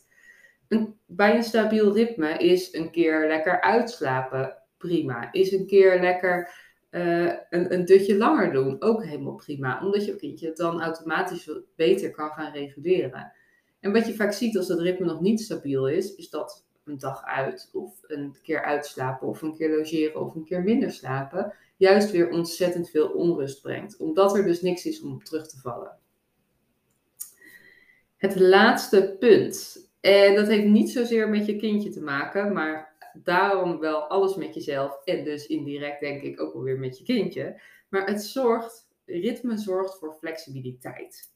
Een, 0.69 0.99
bij 1.07 1.37
een 1.37 1.43
stabiel 1.43 1.95
ritme 1.95 2.39
is 2.39 2.75
een 2.75 2.91
keer 2.91 3.27
lekker 3.27 3.61
uitslapen 3.61 4.57
prima. 4.79 5.33
Is 5.33 5.53
een 5.53 5.67
keer 5.67 6.01
lekker 6.01 6.51
uh, 6.91 7.33
een, 7.51 7.73
een 7.73 7.85
dutje 7.85 8.17
langer 8.17 8.53
doen 8.53 8.83
ook 8.83 9.05
helemaal 9.05 9.35
prima. 9.35 9.81
Omdat 9.85 10.05
je 10.05 10.17
kindje 10.17 10.47
het 10.47 10.57
dan 10.57 10.83
automatisch 10.83 11.51
beter 11.77 12.11
kan 12.11 12.31
gaan 12.31 12.53
reguleren. 12.53 13.33
En 13.83 13.93
wat 13.93 14.07
je 14.07 14.15
vaak 14.15 14.33
ziet 14.33 14.57
als 14.57 14.69
het 14.69 14.81
ritme 14.81 15.07
nog 15.07 15.21
niet 15.21 15.41
stabiel 15.41 15.89
is, 15.89 16.15
is 16.15 16.31
dat 16.31 16.65
een 16.85 16.99
dag 16.99 17.25
uit 17.25 17.71
of 17.73 17.95
een 18.03 18.37
keer 18.43 18.65
uitslapen 18.65 19.29
of 19.29 19.43
een 19.43 19.57
keer 19.57 19.77
logeren 19.77 20.21
of 20.21 20.35
een 20.35 20.45
keer 20.45 20.63
minder 20.63 20.93
slapen, 20.93 21.55
juist 21.77 22.11
weer 22.11 22.31
ontzettend 22.31 22.91
veel 22.91 23.09
onrust 23.09 23.63
brengt. 23.63 23.97
Omdat 23.97 24.37
er 24.37 24.45
dus 24.45 24.61
niks 24.61 24.87
is 24.87 25.03
om 25.03 25.25
terug 25.25 25.49
te 25.49 25.59
vallen. 25.59 25.99
Het 28.17 28.41
laatste 28.41 29.17
punt. 29.19 29.89
En 30.01 30.35
dat 30.35 30.47
heeft 30.47 30.67
niet 30.67 30.91
zozeer 30.91 31.29
met 31.29 31.47
je 31.47 31.57
kindje 31.57 31.91
te 31.91 32.03
maken, 32.03 32.53
maar 32.53 32.97
daarom 33.23 33.79
wel 33.79 34.03
alles 34.03 34.35
met 34.35 34.55
jezelf 34.55 35.05
en 35.05 35.25
dus 35.25 35.47
indirect 35.47 36.01
denk 36.01 36.23
ik 36.23 36.41
ook 36.41 36.53
wel 36.53 36.63
weer 36.63 36.79
met 36.79 36.99
je 36.99 37.05
kindje. 37.05 37.61
Maar 37.89 38.07
het 38.07 38.23
zorgt, 38.23 38.89
ritme 39.05 39.59
zorgt 39.59 39.99
voor 39.99 40.15
flexibiliteit. 40.15 41.33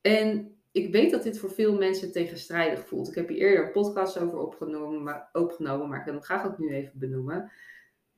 En 0.00 0.57
ik 0.72 0.92
weet 0.92 1.10
dat 1.10 1.22
dit 1.22 1.38
voor 1.38 1.50
veel 1.50 1.78
mensen 1.78 2.12
tegenstrijdig 2.12 2.86
voelt. 2.86 3.08
Ik 3.08 3.14
heb 3.14 3.28
hier 3.28 3.38
eerder 3.38 3.66
een 3.66 3.72
podcast 3.72 4.18
over 4.18 4.38
opgenomen, 4.38 5.02
maar, 5.02 5.28
opgenomen, 5.32 5.88
maar 5.88 5.98
ik 5.98 6.04
wil 6.04 6.14
hem 6.14 6.22
graag 6.22 6.46
ook 6.46 6.58
nu 6.58 6.72
even 6.72 6.98
benoemen. 6.98 7.52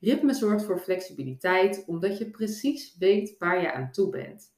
Ritme 0.00 0.34
zorgt 0.34 0.64
voor 0.64 0.78
flexibiliteit 0.78 1.84
omdat 1.86 2.18
je 2.18 2.30
precies 2.30 2.96
weet 2.98 3.38
waar 3.38 3.60
je 3.60 3.72
aan 3.72 3.92
toe 3.92 4.10
bent. 4.10 4.54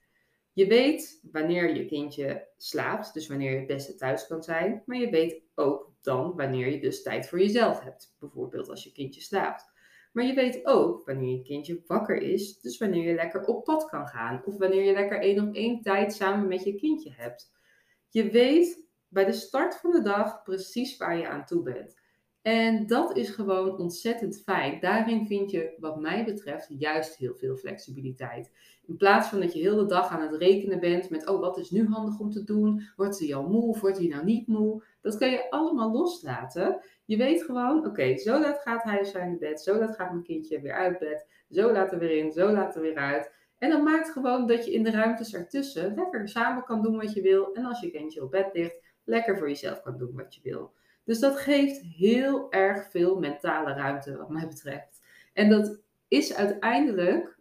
Je 0.52 0.66
weet 0.66 1.20
wanneer 1.32 1.76
je 1.76 1.87
kindje 1.87 2.49
slaapt, 2.56 3.14
dus 3.14 3.28
wanneer 3.28 3.50
je 3.50 3.58
het 3.58 3.66
beste 3.66 3.94
thuis 3.94 4.26
kan 4.26 4.42
zijn, 4.42 4.82
maar 4.87 4.96
je 4.96 5.11
weet 5.11 5.42
ook 5.54 5.92
dan 6.00 6.37
wanneer 6.37 6.68
je 6.68 6.80
dus 6.80 7.02
tijd 7.02 7.28
voor 7.28 7.38
jezelf 7.38 7.80
hebt, 7.80 8.16
bijvoorbeeld 8.18 8.68
als 8.68 8.84
je 8.84 8.92
kindje 8.92 9.20
slaapt. 9.20 9.70
Maar 10.12 10.25
je 10.25 10.34
weet 10.34 10.66
ook 10.66 11.06
wanneer 11.06 11.37
je 11.37 11.42
kindje 11.42 11.82
wakker 11.87 12.16
is, 12.16 12.61
dus 12.61 12.78
wanneer 12.78 13.08
je 13.08 13.14
lekker 13.14 13.44
op 13.44 13.64
pad 13.64 13.84
kan 13.84 14.06
gaan 14.06 14.42
of 14.44 14.56
wanneer 14.56 14.84
je 14.84 14.92
lekker 14.92 15.20
één 15.20 15.49
op 15.49 15.54
één 15.54 15.82
tijd 15.82 16.12
samen 16.12 16.49
met 16.49 16.64
je 16.64 16.75
kindje 16.75 17.12
hebt. 17.16 17.52
Je 18.12 18.31
weet 18.31 18.87
bij 19.09 19.25
de 19.25 19.33
start 19.33 19.76
van 19.76 19.90
de 19.90 20.02
dag 20.02 20.42
precies 20.42 20.97
waar 20.97 21.16
je 21.16 21.28
aan 21.28 21.45
toe 21.45 21.62
bent. 21.62 22.00
En 22.42 22.87
dat 22.87 23.16
is 23.16 23.31
gewoon 23.31 23.78
ontzettend 23.78 24.42
fijn. 24.42 24.81
Daarin 24.81 25.26
vind 25.26 25.50
je, 25.50 25.75
wat 25.78 26.00
mij 26.00 26.25
betreft, 26.25 26.66
juist 26.78 27.16
heel 27.16 27.35
veel 27.35 27.57
flexibiliteit. 27.57 28.50
In 28.87 28.97
plaats 28.97 29.28
van 29.28 29.40
dat 29.40 29.52
je 29.52 29.61
heel 29.61 29.76
de 29.76 29.87
dag 29.87 30.09
aan 30.09 30.23
het 30.23 30.35
rekenen 30.35 30.81
bent 30.81 31.11
met, 31.11 31.28
oh, 31.28 31.40
wat 31.40 31.59
is 31.59 31.71
nu 31.71 31.87
handig 31.87 32.19
om 32.19 32.31
te 32.31 32.45
doen? 32.45 32.83
Wordt 32.97 33.19
hij 33.19 33.35
al 33.35 33.49
moe 33.49 33.62
of 33.62 33.81
wordt 33.81 33.99
hij 33.99 34.07
nou 34.07 34.25
niet 34.25 34.47
moe? 34.47 34.85
Dat 35.00 35.19
kan 35.19 35.31
je 35.31 35.50
allemaal 35.50 35.92
loslaten. 35.92 36.81
Je 37.04 37.16
weet 37.16 37.42
gewoon, 37.42 37.87
oké, 37.87 38.16
zo 38.16 38.40
laat 38.40 38.59
gaat 38.62 38.83
hij 38.83 39.04
zijn 39.04 39.38
bed, 39.38 39.61
zo 39.61 39.78
laat 39.78 39.97
gaat 39.97 40.11
mijn 40.11 40.25
kindje 40.25 40.61
weer 40.61 40.75
uit 40.75 40.99
bed, 40.99 41.26
zo 41.50 41.73
laat 41.73 41.92
er 41.92 41.99
weer 41.99 42.16
in, 42.16 42.33
zo 42.33 42.52
laat 42.52 42.75
er 42.75 42.83
weer 42.83 42.97
uit. 42.97 43.33
En 43.62 43.71
dat 43.71 43.83
maakt 43.83 44.11
gewoon 44.11 44.47
dat 44.47 44.64
je 44.64 44.73
in 44.73 44.83
de 44.83 44.90
ruimtes 44.90 45.35
ertussen 45.35 45.95
lekker 45.95 46.28
samen 46.28 46.64
kan 46.64 46.83
doen 46.83 46.97
wat 46.97 47.12
je 47.12 47.23
wil. 47.23 47.54
En 47.54 47.64
als 47.64 47.81
je 47.81 47.90
kindje 47.90 48.23
op 48.23 48.31
bed 48.31 48.49
ligt, 48.52 48.81
lekker 49.04 49.38
voor 49.38 49.49
jezelf 49.49 49.83
kan 49.83 49.99
doen 49.99 50.14
wat 50.14 50.35
je 50.35 50.40
wil. 50.42 50.73
Dus 51.04 51.19
dat 51.19 51.37
geeft 51.37 51.81
heel 51.81 52.52
erg 52.52 52.90
veel 52.90 53.19
mentale 53.19 53.73
ruimte, 53.73 54.16
wat 54.16 54.28
mij 54.31 54.49
betreft. 54.49 55.07
En 55.33 55.50
dat 55.50 55.81
is 56.09 56.35
uiteindelijk 56.35 57.38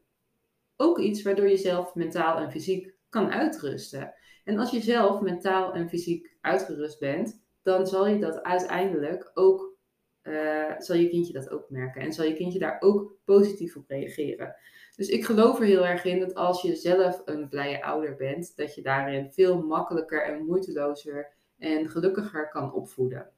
ook 0.75 0.99
iets 0.99 1.21
waardoor 1.21 1.49
je 1.49 1.57
zelf 1.57 1.95
mentaal 1.95 2.37
en 2.37 2.51
fysiek 2.51 2.95
kan 3.09 3.31
uitrusten. 3.31 4.13
En 4.43 4.57
als 4.57 4.71
je 4.71 4.81
zelf 4.81 5.21
mentaal 5.21 5.73
en 5.73 5.89
fysiek 5.89 6.35
uitgerust 6.41 6.99
bent, 6.99 7.41
dan 7.61 7.87
zal 7.87 8.07
je 8.07 8.19
dat 8.19 8.43
uiteindelijk 8.43 9.31
ook, 9.33 9.75
uh, 10.23 10.73
zal 10.77 10.95
je 10.95 11.09
kindje 11.09 11.33
dat 11.33 11.49
ook 11.49 11.69
merken. 11.69 12.01
En 12.01 12.13
zal 12.13 12.25
je 12.25 12.35
kindje 12.35 12.59
daar 12.59 12.77
ook 12.79 13.15
positief 13.25 13.75
op 13.75 13.87
reageren. 13.87 14.55
Dus 15.01 15.09
ik 15.09 15.25
geloof 15.25 15.59
er 15.59 15.65
heel 15.65 15.85
erg 15.85 16.05
in 16.05 16.19
dat 16.19 16.35
als 16.35 16.61
je 16.61 16.75
zelf 16.75 17.21
een 17.25 17.49
blije 17.49 17.83
ouder 17.83 18.15
bent, 18.15 18.55
dat 18.55 18.75
je 18.75 18.81
daarin 18.81 19.31
veel 19.31 19.61
makkelijker 19.61 20.23
en 20.23 20.45
moeitelozer 20.45 21.31
en 21.57 21.89
gelukkiger 21.89 22.49
kan 22.49 22.73
opvoeden. 22.73 23.29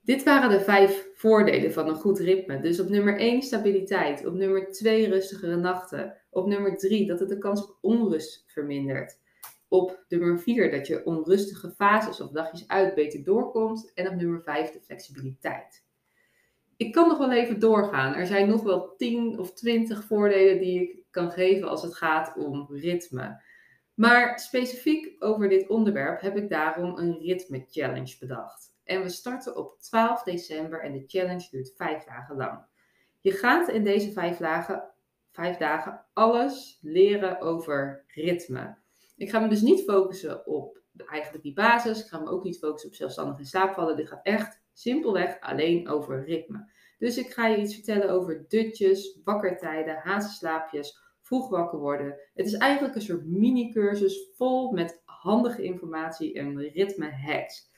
Dit 0.00 0.22
waren 0.22 0.50
de 0.50 0.60
vijf 0.60 1.08
voordelen 1.14 1.72
van 1.72 1.88
een 1.88 1.94
goed 1.94 2.18
ritme. 2.18 2.60
Dus 2.60 2.80
op 2.80 2.88
nummer 2.88 3.18
1 3.18 3.42
stabiliteit, 3.42 4.26
op 4.26 4.34
nummer 4.34 4.72
2 4.72 5.08
rustigere 5.08 5.56
nachten, 5.56 6.16
op 6.30 6.46
nummer 6.46 6.76
3 6.76 7.06
dat 7.06 7.20
het 7.20 7.28
de 7.28 7.38
kans 7.38 7.62
op 7.62 7.78
onrust 7.80 8.44
vermindert, 8.46 9.20
op 9.68 10.04
nummer 10.08 10.38
4 10.38 10.70
dat 10.70 10.86
je 10.86 11.04
onrustige 11.04 11.70
fases 11.70 12.20
of 12.20 12.30
dagjes 12.30 12.68
uit 12.68 12.94
beter 12.94 13.24
doorkomt 13.24 13.92
en 13.94 14.08
op 14.08 14.14
nummer 14.14 14.42
5 14.42 14.70
de 14.70 14.80
flexibiliteit. 14.80 15.85
Ik 16.76 16.92
kan 16.92 17.08
nog 17.08 17.18
wel 17.18 17.32
even 17.32 17.58
doorgaan. 17.58 18.14
Er 18.14 18.26
zijn 18.26 18.48
nog 18.48 18.62
wel 18.62 18.94
10 18.96 19.38
of 19.38 19.52
20 19.52 20.04
voordelen 20.04 20.58
die 20.58 20.80
ik 20.80 21.04
kan 21.10 21.30
geven 21.30 21.68
als 21.68 21.82
het 21.82 21.94
gaat 21.94 22.36
om 22.36 22.66
ritme. 22.70 23.42
Maar 23.94 24.38
specifiek 24.38 25.16
over 25.18 25.48
dit 25.48 25.68
onderwerp 25.68 26.20
heb 26.20 26.36
ik 26.36 26.48
daarom 26.48 26.98
een 26.98 27.18
ritme 27.18 27.64
challenge 27.70 28.16
bedacht. 28.18 28.74
En 28.84 29.02
we 29.02 29.08
starten 29.08 29.56
op 29.56 29.80
12 29.80 30.22
december 30.22 30.80
en 30.80 30.92
de 30.92 31.04
challenge 31.06 31.48
duurt 31.50 31.72
5 31.76 32.04
dagen 32.04 32.36
lang. 32.36 32.64
Je 33.20 33.30
gaat 33.30 33.68
in 33.68 33.84
deze 33.84 34.12
5 34.12 34.36
dagen, 34.36 34.84
5 35.32 35.56
dagen 35.56 36.04
alles 36.12 36.78
leren 36.82 37.40
over 37.40 38.04
ritme. 38.06 38.76
Ik 39.16 39.30
ga 39.30 39.38
me 39.38 39.48
dus 39.48 39.60
niet 39.60 39.84
focussen 39.84 40.46
op 40.46 40.80
eigenlijk 41.06 41.42
die 41.42 41.54
basis. 41.54 42.00
Ik 42.00 42.06
ga 42.06 42.18
me 42.18 42.30
ook 42.30 42.44
niet 42.44 42.58
focussen 42.58 42.88
op 42.88 42.94
zelfstandig 42.94 43.38
in 43.38 43.46
slaap 43.46 43.74
vallen. 43.74 43.96
Dit 43.96 44.08
gaat 44.08 44.24
echt 44.26 44.60
simpelweg 44.78 45.40
alleen 45.40 45.88
over 45.88 46.24
ritme. 46.24 46.70
Dus 46.98 47.18
ik 47.18 47.32
ga 47.32 47.46
je 47.46 47.56
iets 47.56 47.74
vertellen 47.74 48.10
over 48.10 48.44
dutjes, 48.48 49.18
wakkertijden, 49.24 49.96
hazenslaapjes, 49.96 50.98
vroeg 51.20 51.48
wakker 51.48 51.78
worden. 51.78 52.16
Het 52.34 52.46
is 52.46 52.54
eigenlijk 52.54 52.94
een 52.94 53.02
soort 53.02 53.26
mini-cursus 53.26 54.30
vol 54.34 54.70
met 54.70 55.02
handige 55.04 55.62
informatie 55.62 56.34
en 56.34 56.58
ritme 56.58 57.10
hacks. 57.10 57.70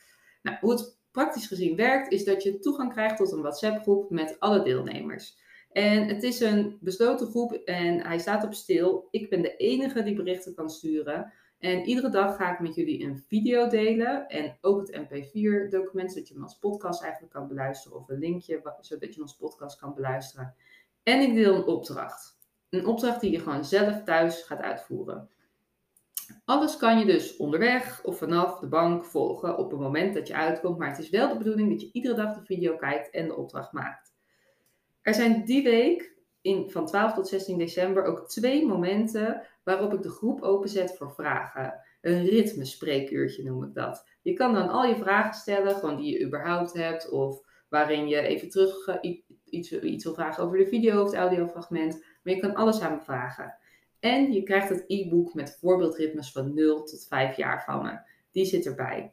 Nou, 0.43 0.57
hoe 0.61 0.71
het 0.71 0.99
praktisch 1.11 1.47
gezien 1.47 1.77
werkt, 1.77 2.13
is 2.13 2.25
dat 2.25 2.43
je 2.43 2.59
toegang 2.59 2.93
krijgt 2.93 3.17
tot 3.17 3.33
een 3.33 3.41
WhatsApp-groep 3.41 4.11
met 4.11 4.37
alle 4.39 4.63
deelnemers. 4.63 5.39
En 5.73 6.09
het 6.09 6.23
is 6.23 6.41
een 6.41 6.79
besloten 6.81 7.27
groep 7.27 7.53
en 7.53 8.01
hij 8.07 8.19
staat 8.19 8.45
op 8.45 8.55
stil. 8.55 9.09
Ik 9.11 9.31
ben 9.31 9.43
de 9.43 9.57
enige 9.57 10.03
die 10.03 10.15
berichten 10.15 10.55
kan 10.55 10.71
sturen. 10.71 11.33
En 11.59 11.85
iedere 11.85 12.11
dag 12.11 12.37
ga 12.37 12.53
ik 12.53 12.61
met 12.61 12.75
jullie 12.75 13.05
een 13.05 13.19
video 13.27 13.69
delen 13.69 14.29
en 14.29 14.59
ook 14.61 14.81
het 14.81 14.97
MP4-document, 14.97 16.13
zodat 16.13 16.29
je 16.29 16.35
hem 16.35 16.43
als 16.43 16.59
podcast 16.59 17.03
eigenlijk 17.03 17.33
kan 17.33 17.49
beluisteren, 17.49 17.99
of 17.99 18.09
een 18.09 18.19
linkje, 18.19 18.75
zodat 18.81 19.15
je 19.15 19.23
als 19.23 19.37
podcast 19.37 19.79
kan 19.79 19.95
beluisteren. 19.95 20.55
En 21.03 21.21
ik 21.21 21.35
deel 21.35 21.55
een 21.55 21.65
opdracht. 21.65 22.39
Een 22.69 22.87
opdracht 22.87 23.21
die 23.21 23.31
je 23.31 23.39
gewoon 23.39 23.65
zelf 23.65 24.03
thuis 24.03 24.43
gaat 24.43 24.61
uitvoeren. 24.61 25.29
Alles 26.45 26.77
kan 26.77 26.99
je 26.99 27.05
dus 27.05 27.37
onderweg 27.37 28.05
of 28.05 28.19
vanaf 28.19 28.59
de 28.59 28.67
bank 28.67 29.05
volgen 29.05 29.59
op 29.59 29.71
het 29.71 29.81
moment 29.81 30.15
dat 30.15 30.27
je 30.27 30.35
uitkomt, 30.35 30.79
maar 30.79 30.89
het 30.89 30.99
is 30.99 31.11
wel 31.11 31.29
de 31.29 31.39
bedoeling 31.39 31.71
dat 31.71 31.81
je 31.81 31.93
iedere 31.93 32.15
dag 32.15 32.35
de 32.35 32.45
video 32.45 32.77
kijkt 32.77 33.11
en 33.11 33.27
de 33.27 33.37
opdracht 33.37 33.73
maakt. 33.73 34.15
Er 35.03 35.15
zijn 35.15 35.45
die 35.45 35.63
week 35.63 36.17
in, 36.49 36.71
van 36.71 36.87
12 36.87 37.15
tot 37.15 37.29
16 37.29 37.59
december 37.59 38.05
ook 38.05 38.29
twee 38.29 38.67
momenten 38.67 39.43
waarop 39.65 39.93
ik 39.93 40.03
de 40.03 40.11
groep 40.11 40.43
openzet 40.43 40.97
voor 40.97 41.13
vragen. 41.13 41.81
Een 42.01 42.25
ritmespreekuurtje 42.25 43.45
noem 43.45 43.63
ik 43.63 43.75
dat. 43.75 44.09
Je 44.23 44.33
kan 44.33 44.55
dan 44.55 44.69
al 44.69 44.85
je 44.85 44.97
vragen 44.97 45.35
stellen, 45.35 45.75
gewoon 45.75 45.97
die 45.97 46.13
je 46.13 46.27
überhaupt 46.27 46.73
hebt, 46.73 47.11
of 47.11 47.41
waarin 47.69 48.09
je 48.09 48.21
even 48.21 48.49
terug 48.49 48.87
uh, 48.87 49.17
iets, 49.45 49.73
iets 49.73 50.05
wil 50.05 50.15
vragen 50.15 50.45
over 50.45 50.59
de 50.59 50.67
video 50.67 51.03
of 51.03 51.07
het 51.07 51.21
audiofragment. 51.21 52.05
Maar 52.23 52.35
je 52.35 52.41
kan 52.41 52.55
alles 52.55 52.81
aan 52.81 52.95
me 52.95 53.01
vragen. 53.01 53.57
En 54.01 54.33
je 54.33 54.43
krijgt 54.43 54.69
het 54.69 54.85
e-book 54.87 55.35
met 55.35 55.57
voorbeeldritmes 55.61 56.33
van 56.33 56.55
0 56.55 56.85
tot 56.85 57.07
5 57.09 57.37
jaar 57.37 57.65
van 57.65 57.83
me. 57.83 57.99
Die 58.31 58.45
zit 58.45 58.67
erbij. 58.67 59.13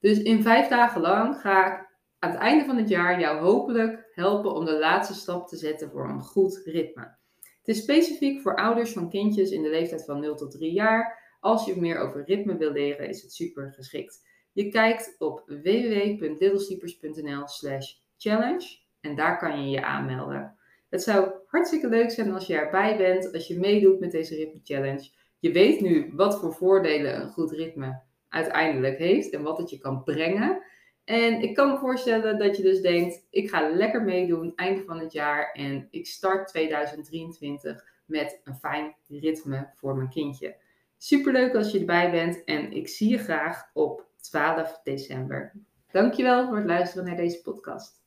Dus 0.00 0.22
in 0.22 0.42
vijf 0.42 0.68
dagen 0.68 1.00
lang 1.00 1.40
ga 1.40 1.66
ik 1.66 1.86
aan 2.18 2.30
het 2.30 2.40
einde 2.40 2.64
van 2.64 2.76
het 2.76 2.88
jaar 2.88 3.20
jou 3.20 3.40
hopelijk 3.40 4.05
helpen 4.16 4.54
om 4.54 4.64
de 4.64 4.78
laatste 4.78 5.14
stap 5.14 5.48
te 5.48 5.56
zetten 5.56 5.90
voor 5.90 6.08
een 6.08 6.20
goed 6.20 6.60
ritme. 6.64 7.16
Het 7.58 7.76
is 7.76 7.82
specifiek 7.82 8.40
voor 8.40 8.56
ouders 8.56 8.92
van 8.92 9.10
kindjes 9.10 9.50
in 9.50 9.62
de 9.62 9.68
leeftijd 9.68 10.04
van 10.04 10.20
0 10.20 10.36
tot 10.36 10.50
3 10.50 10.72
jaar. 10.72 11.24
Als 11.40 11.64
je 11.64 11.80
meer 11.80 11.98
over 11.98 12.24
ritme 12.24 12.56
wil 12.56 12.72
leren, 12.72 13.08
is 13.08 13.22
het 13.22 13.32
super 13.32 13.72
geschikt. 13.72 14.24
Je 14.52 14.68
kijkt 14.68 15.14
op 15.18 15.42
www.littlesleepers.nl 15.46 17.48
slash 17.48 17.94
challenge 18.16 18.78
en 19.00 19.16
daar 19.16 19.38
kan 19.38 19.62
je 19.62 19.70
je 19.70 19.84
aanmelden. 19.84 20.56
Het 20.88 21.02
zou 21.02 21.30
hartstikke 21.46 21.88
leuk 21.88 22.10
zijn 22.10 22.32
als 22.32 22.46
je 22.46 22.56
erbij 22.56 22.96
bent, 22.96 23.32
als 23.32 23.46
je 23.46 23.58
meedoet 23.58 24.00
met 24.00 24.10
deze 24.10 24.34
ritme 24.34 24.60
challenge. 24.64 25.10
Je 25.38 25.52
weet 25.52 25.80
nu 25.80 26.12
wat 26.14 26.40
voor 26.40 26.54
voordelen 26.54 27.20
een 27.20 27.30
goed 27.30 27.50
ritme 27.50 28.02
uiteindelijk 28.28 28.98
heeft 28.98 29.30
en 29.30 29.42
wat 29.42 29.58
het 29.58 29.70
je 29.70 29.78
kan 29.78 30.02
brengen. 30.02 30.62
En 31.06 31.40
ik 31.40 31.54
kan 31.54 31.70
me 31.70 31.78
voorstellen 31.78 32.38
dat 32.38 32.56
je 32.56 32.62
dus 32.62 32.80
denkt, 32.80 33.26
ik 33.30 33.48
ga 33.50 33.68
lekker 33.68 34.02
meedoen 34.02 34.52
einde 34.56 34.84
van 34.84 34.98
het 34.98 35.12
jaar 35.12 35.52
en 35.52 35.88
ik 35.90 36.06
start 36.06 36.48
2023 36.48 37.84
met 38.06 38.40
een 38.44 38.54
fijn 38.54 38.96
ritme 39.08 39.70
voor 39.76 39.96
mijn 39.96 40.08
kindje. 40.08 40.56
Superleuk 40.96 41.54
als 41.54 41.70
je 41.72 41.78
erbij 41.78 42.10
bent 42.10 42.44
en 42.44 42.72
ik 42.72 42.88
zie 42.88 43.08
je 43.08 43.18
graag 43.18 43.70
op 43.72 44.06
12 44.20 44.80
december. 44.82 45.52
Dankjewel 45.90 46.46
voor 46.46 46.56
het 46.56 46.66
luisteren 46.66 47.06
naar 47.06 47.16
deze 47.16 47.42
podcast. 47.42 48.04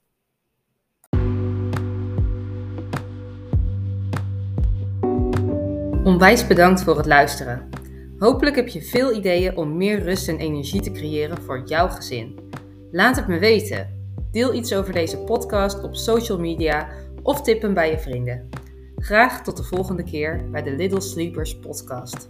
Onwijs 6.04 6.48
bedankt 6.48 6.84
voor 6.84 6.98
het 6.98 7.06
luisteren. 7.06 7.70
Hopelijk 8.18 8.56
heb 8.56 8.68
je 8.68 8.82
veel 8.82 9.14
ideeën 9.14 9.58
om 9.58 9.78
meer 9.78 10.04
rust 10.04 10.28
en 10.28 10.38
energie 10.38 10.82
te 10.82 10.92
creëren 10.92 11.42
voor 11.42 11.64
jouw 11.66 11.88
gezin. 11.88 12.48
Laat 12.92 13.16
het 13.16 13.28
me 13.28 13.40
weten. 13.40 13.98
Deel 14.32 14.54
iets 14.54 14.74
over 14.74 14.94
deze 14.94 15.18
podcast 15.18 15.84
op 15.84 15.96
social 15.96 16.40
media 16.40 16.90
of 17.24 17.42
tip 17.42 17.62
hem 17.62 17.74
bij 17.74 17.92
je 17.92 18.00
vrienden. 18.00 18.50
Graag 18.96 19.44
tot 19.44 19.58
de 19.58 19.64
volgende 19.64 20.04
keer 20.04 20.50
bij 20.52 20.64
de 20.64 20.72
Little 20.72 21.02
Sleepers 21.02 21.60
podcast. 21.60 22.30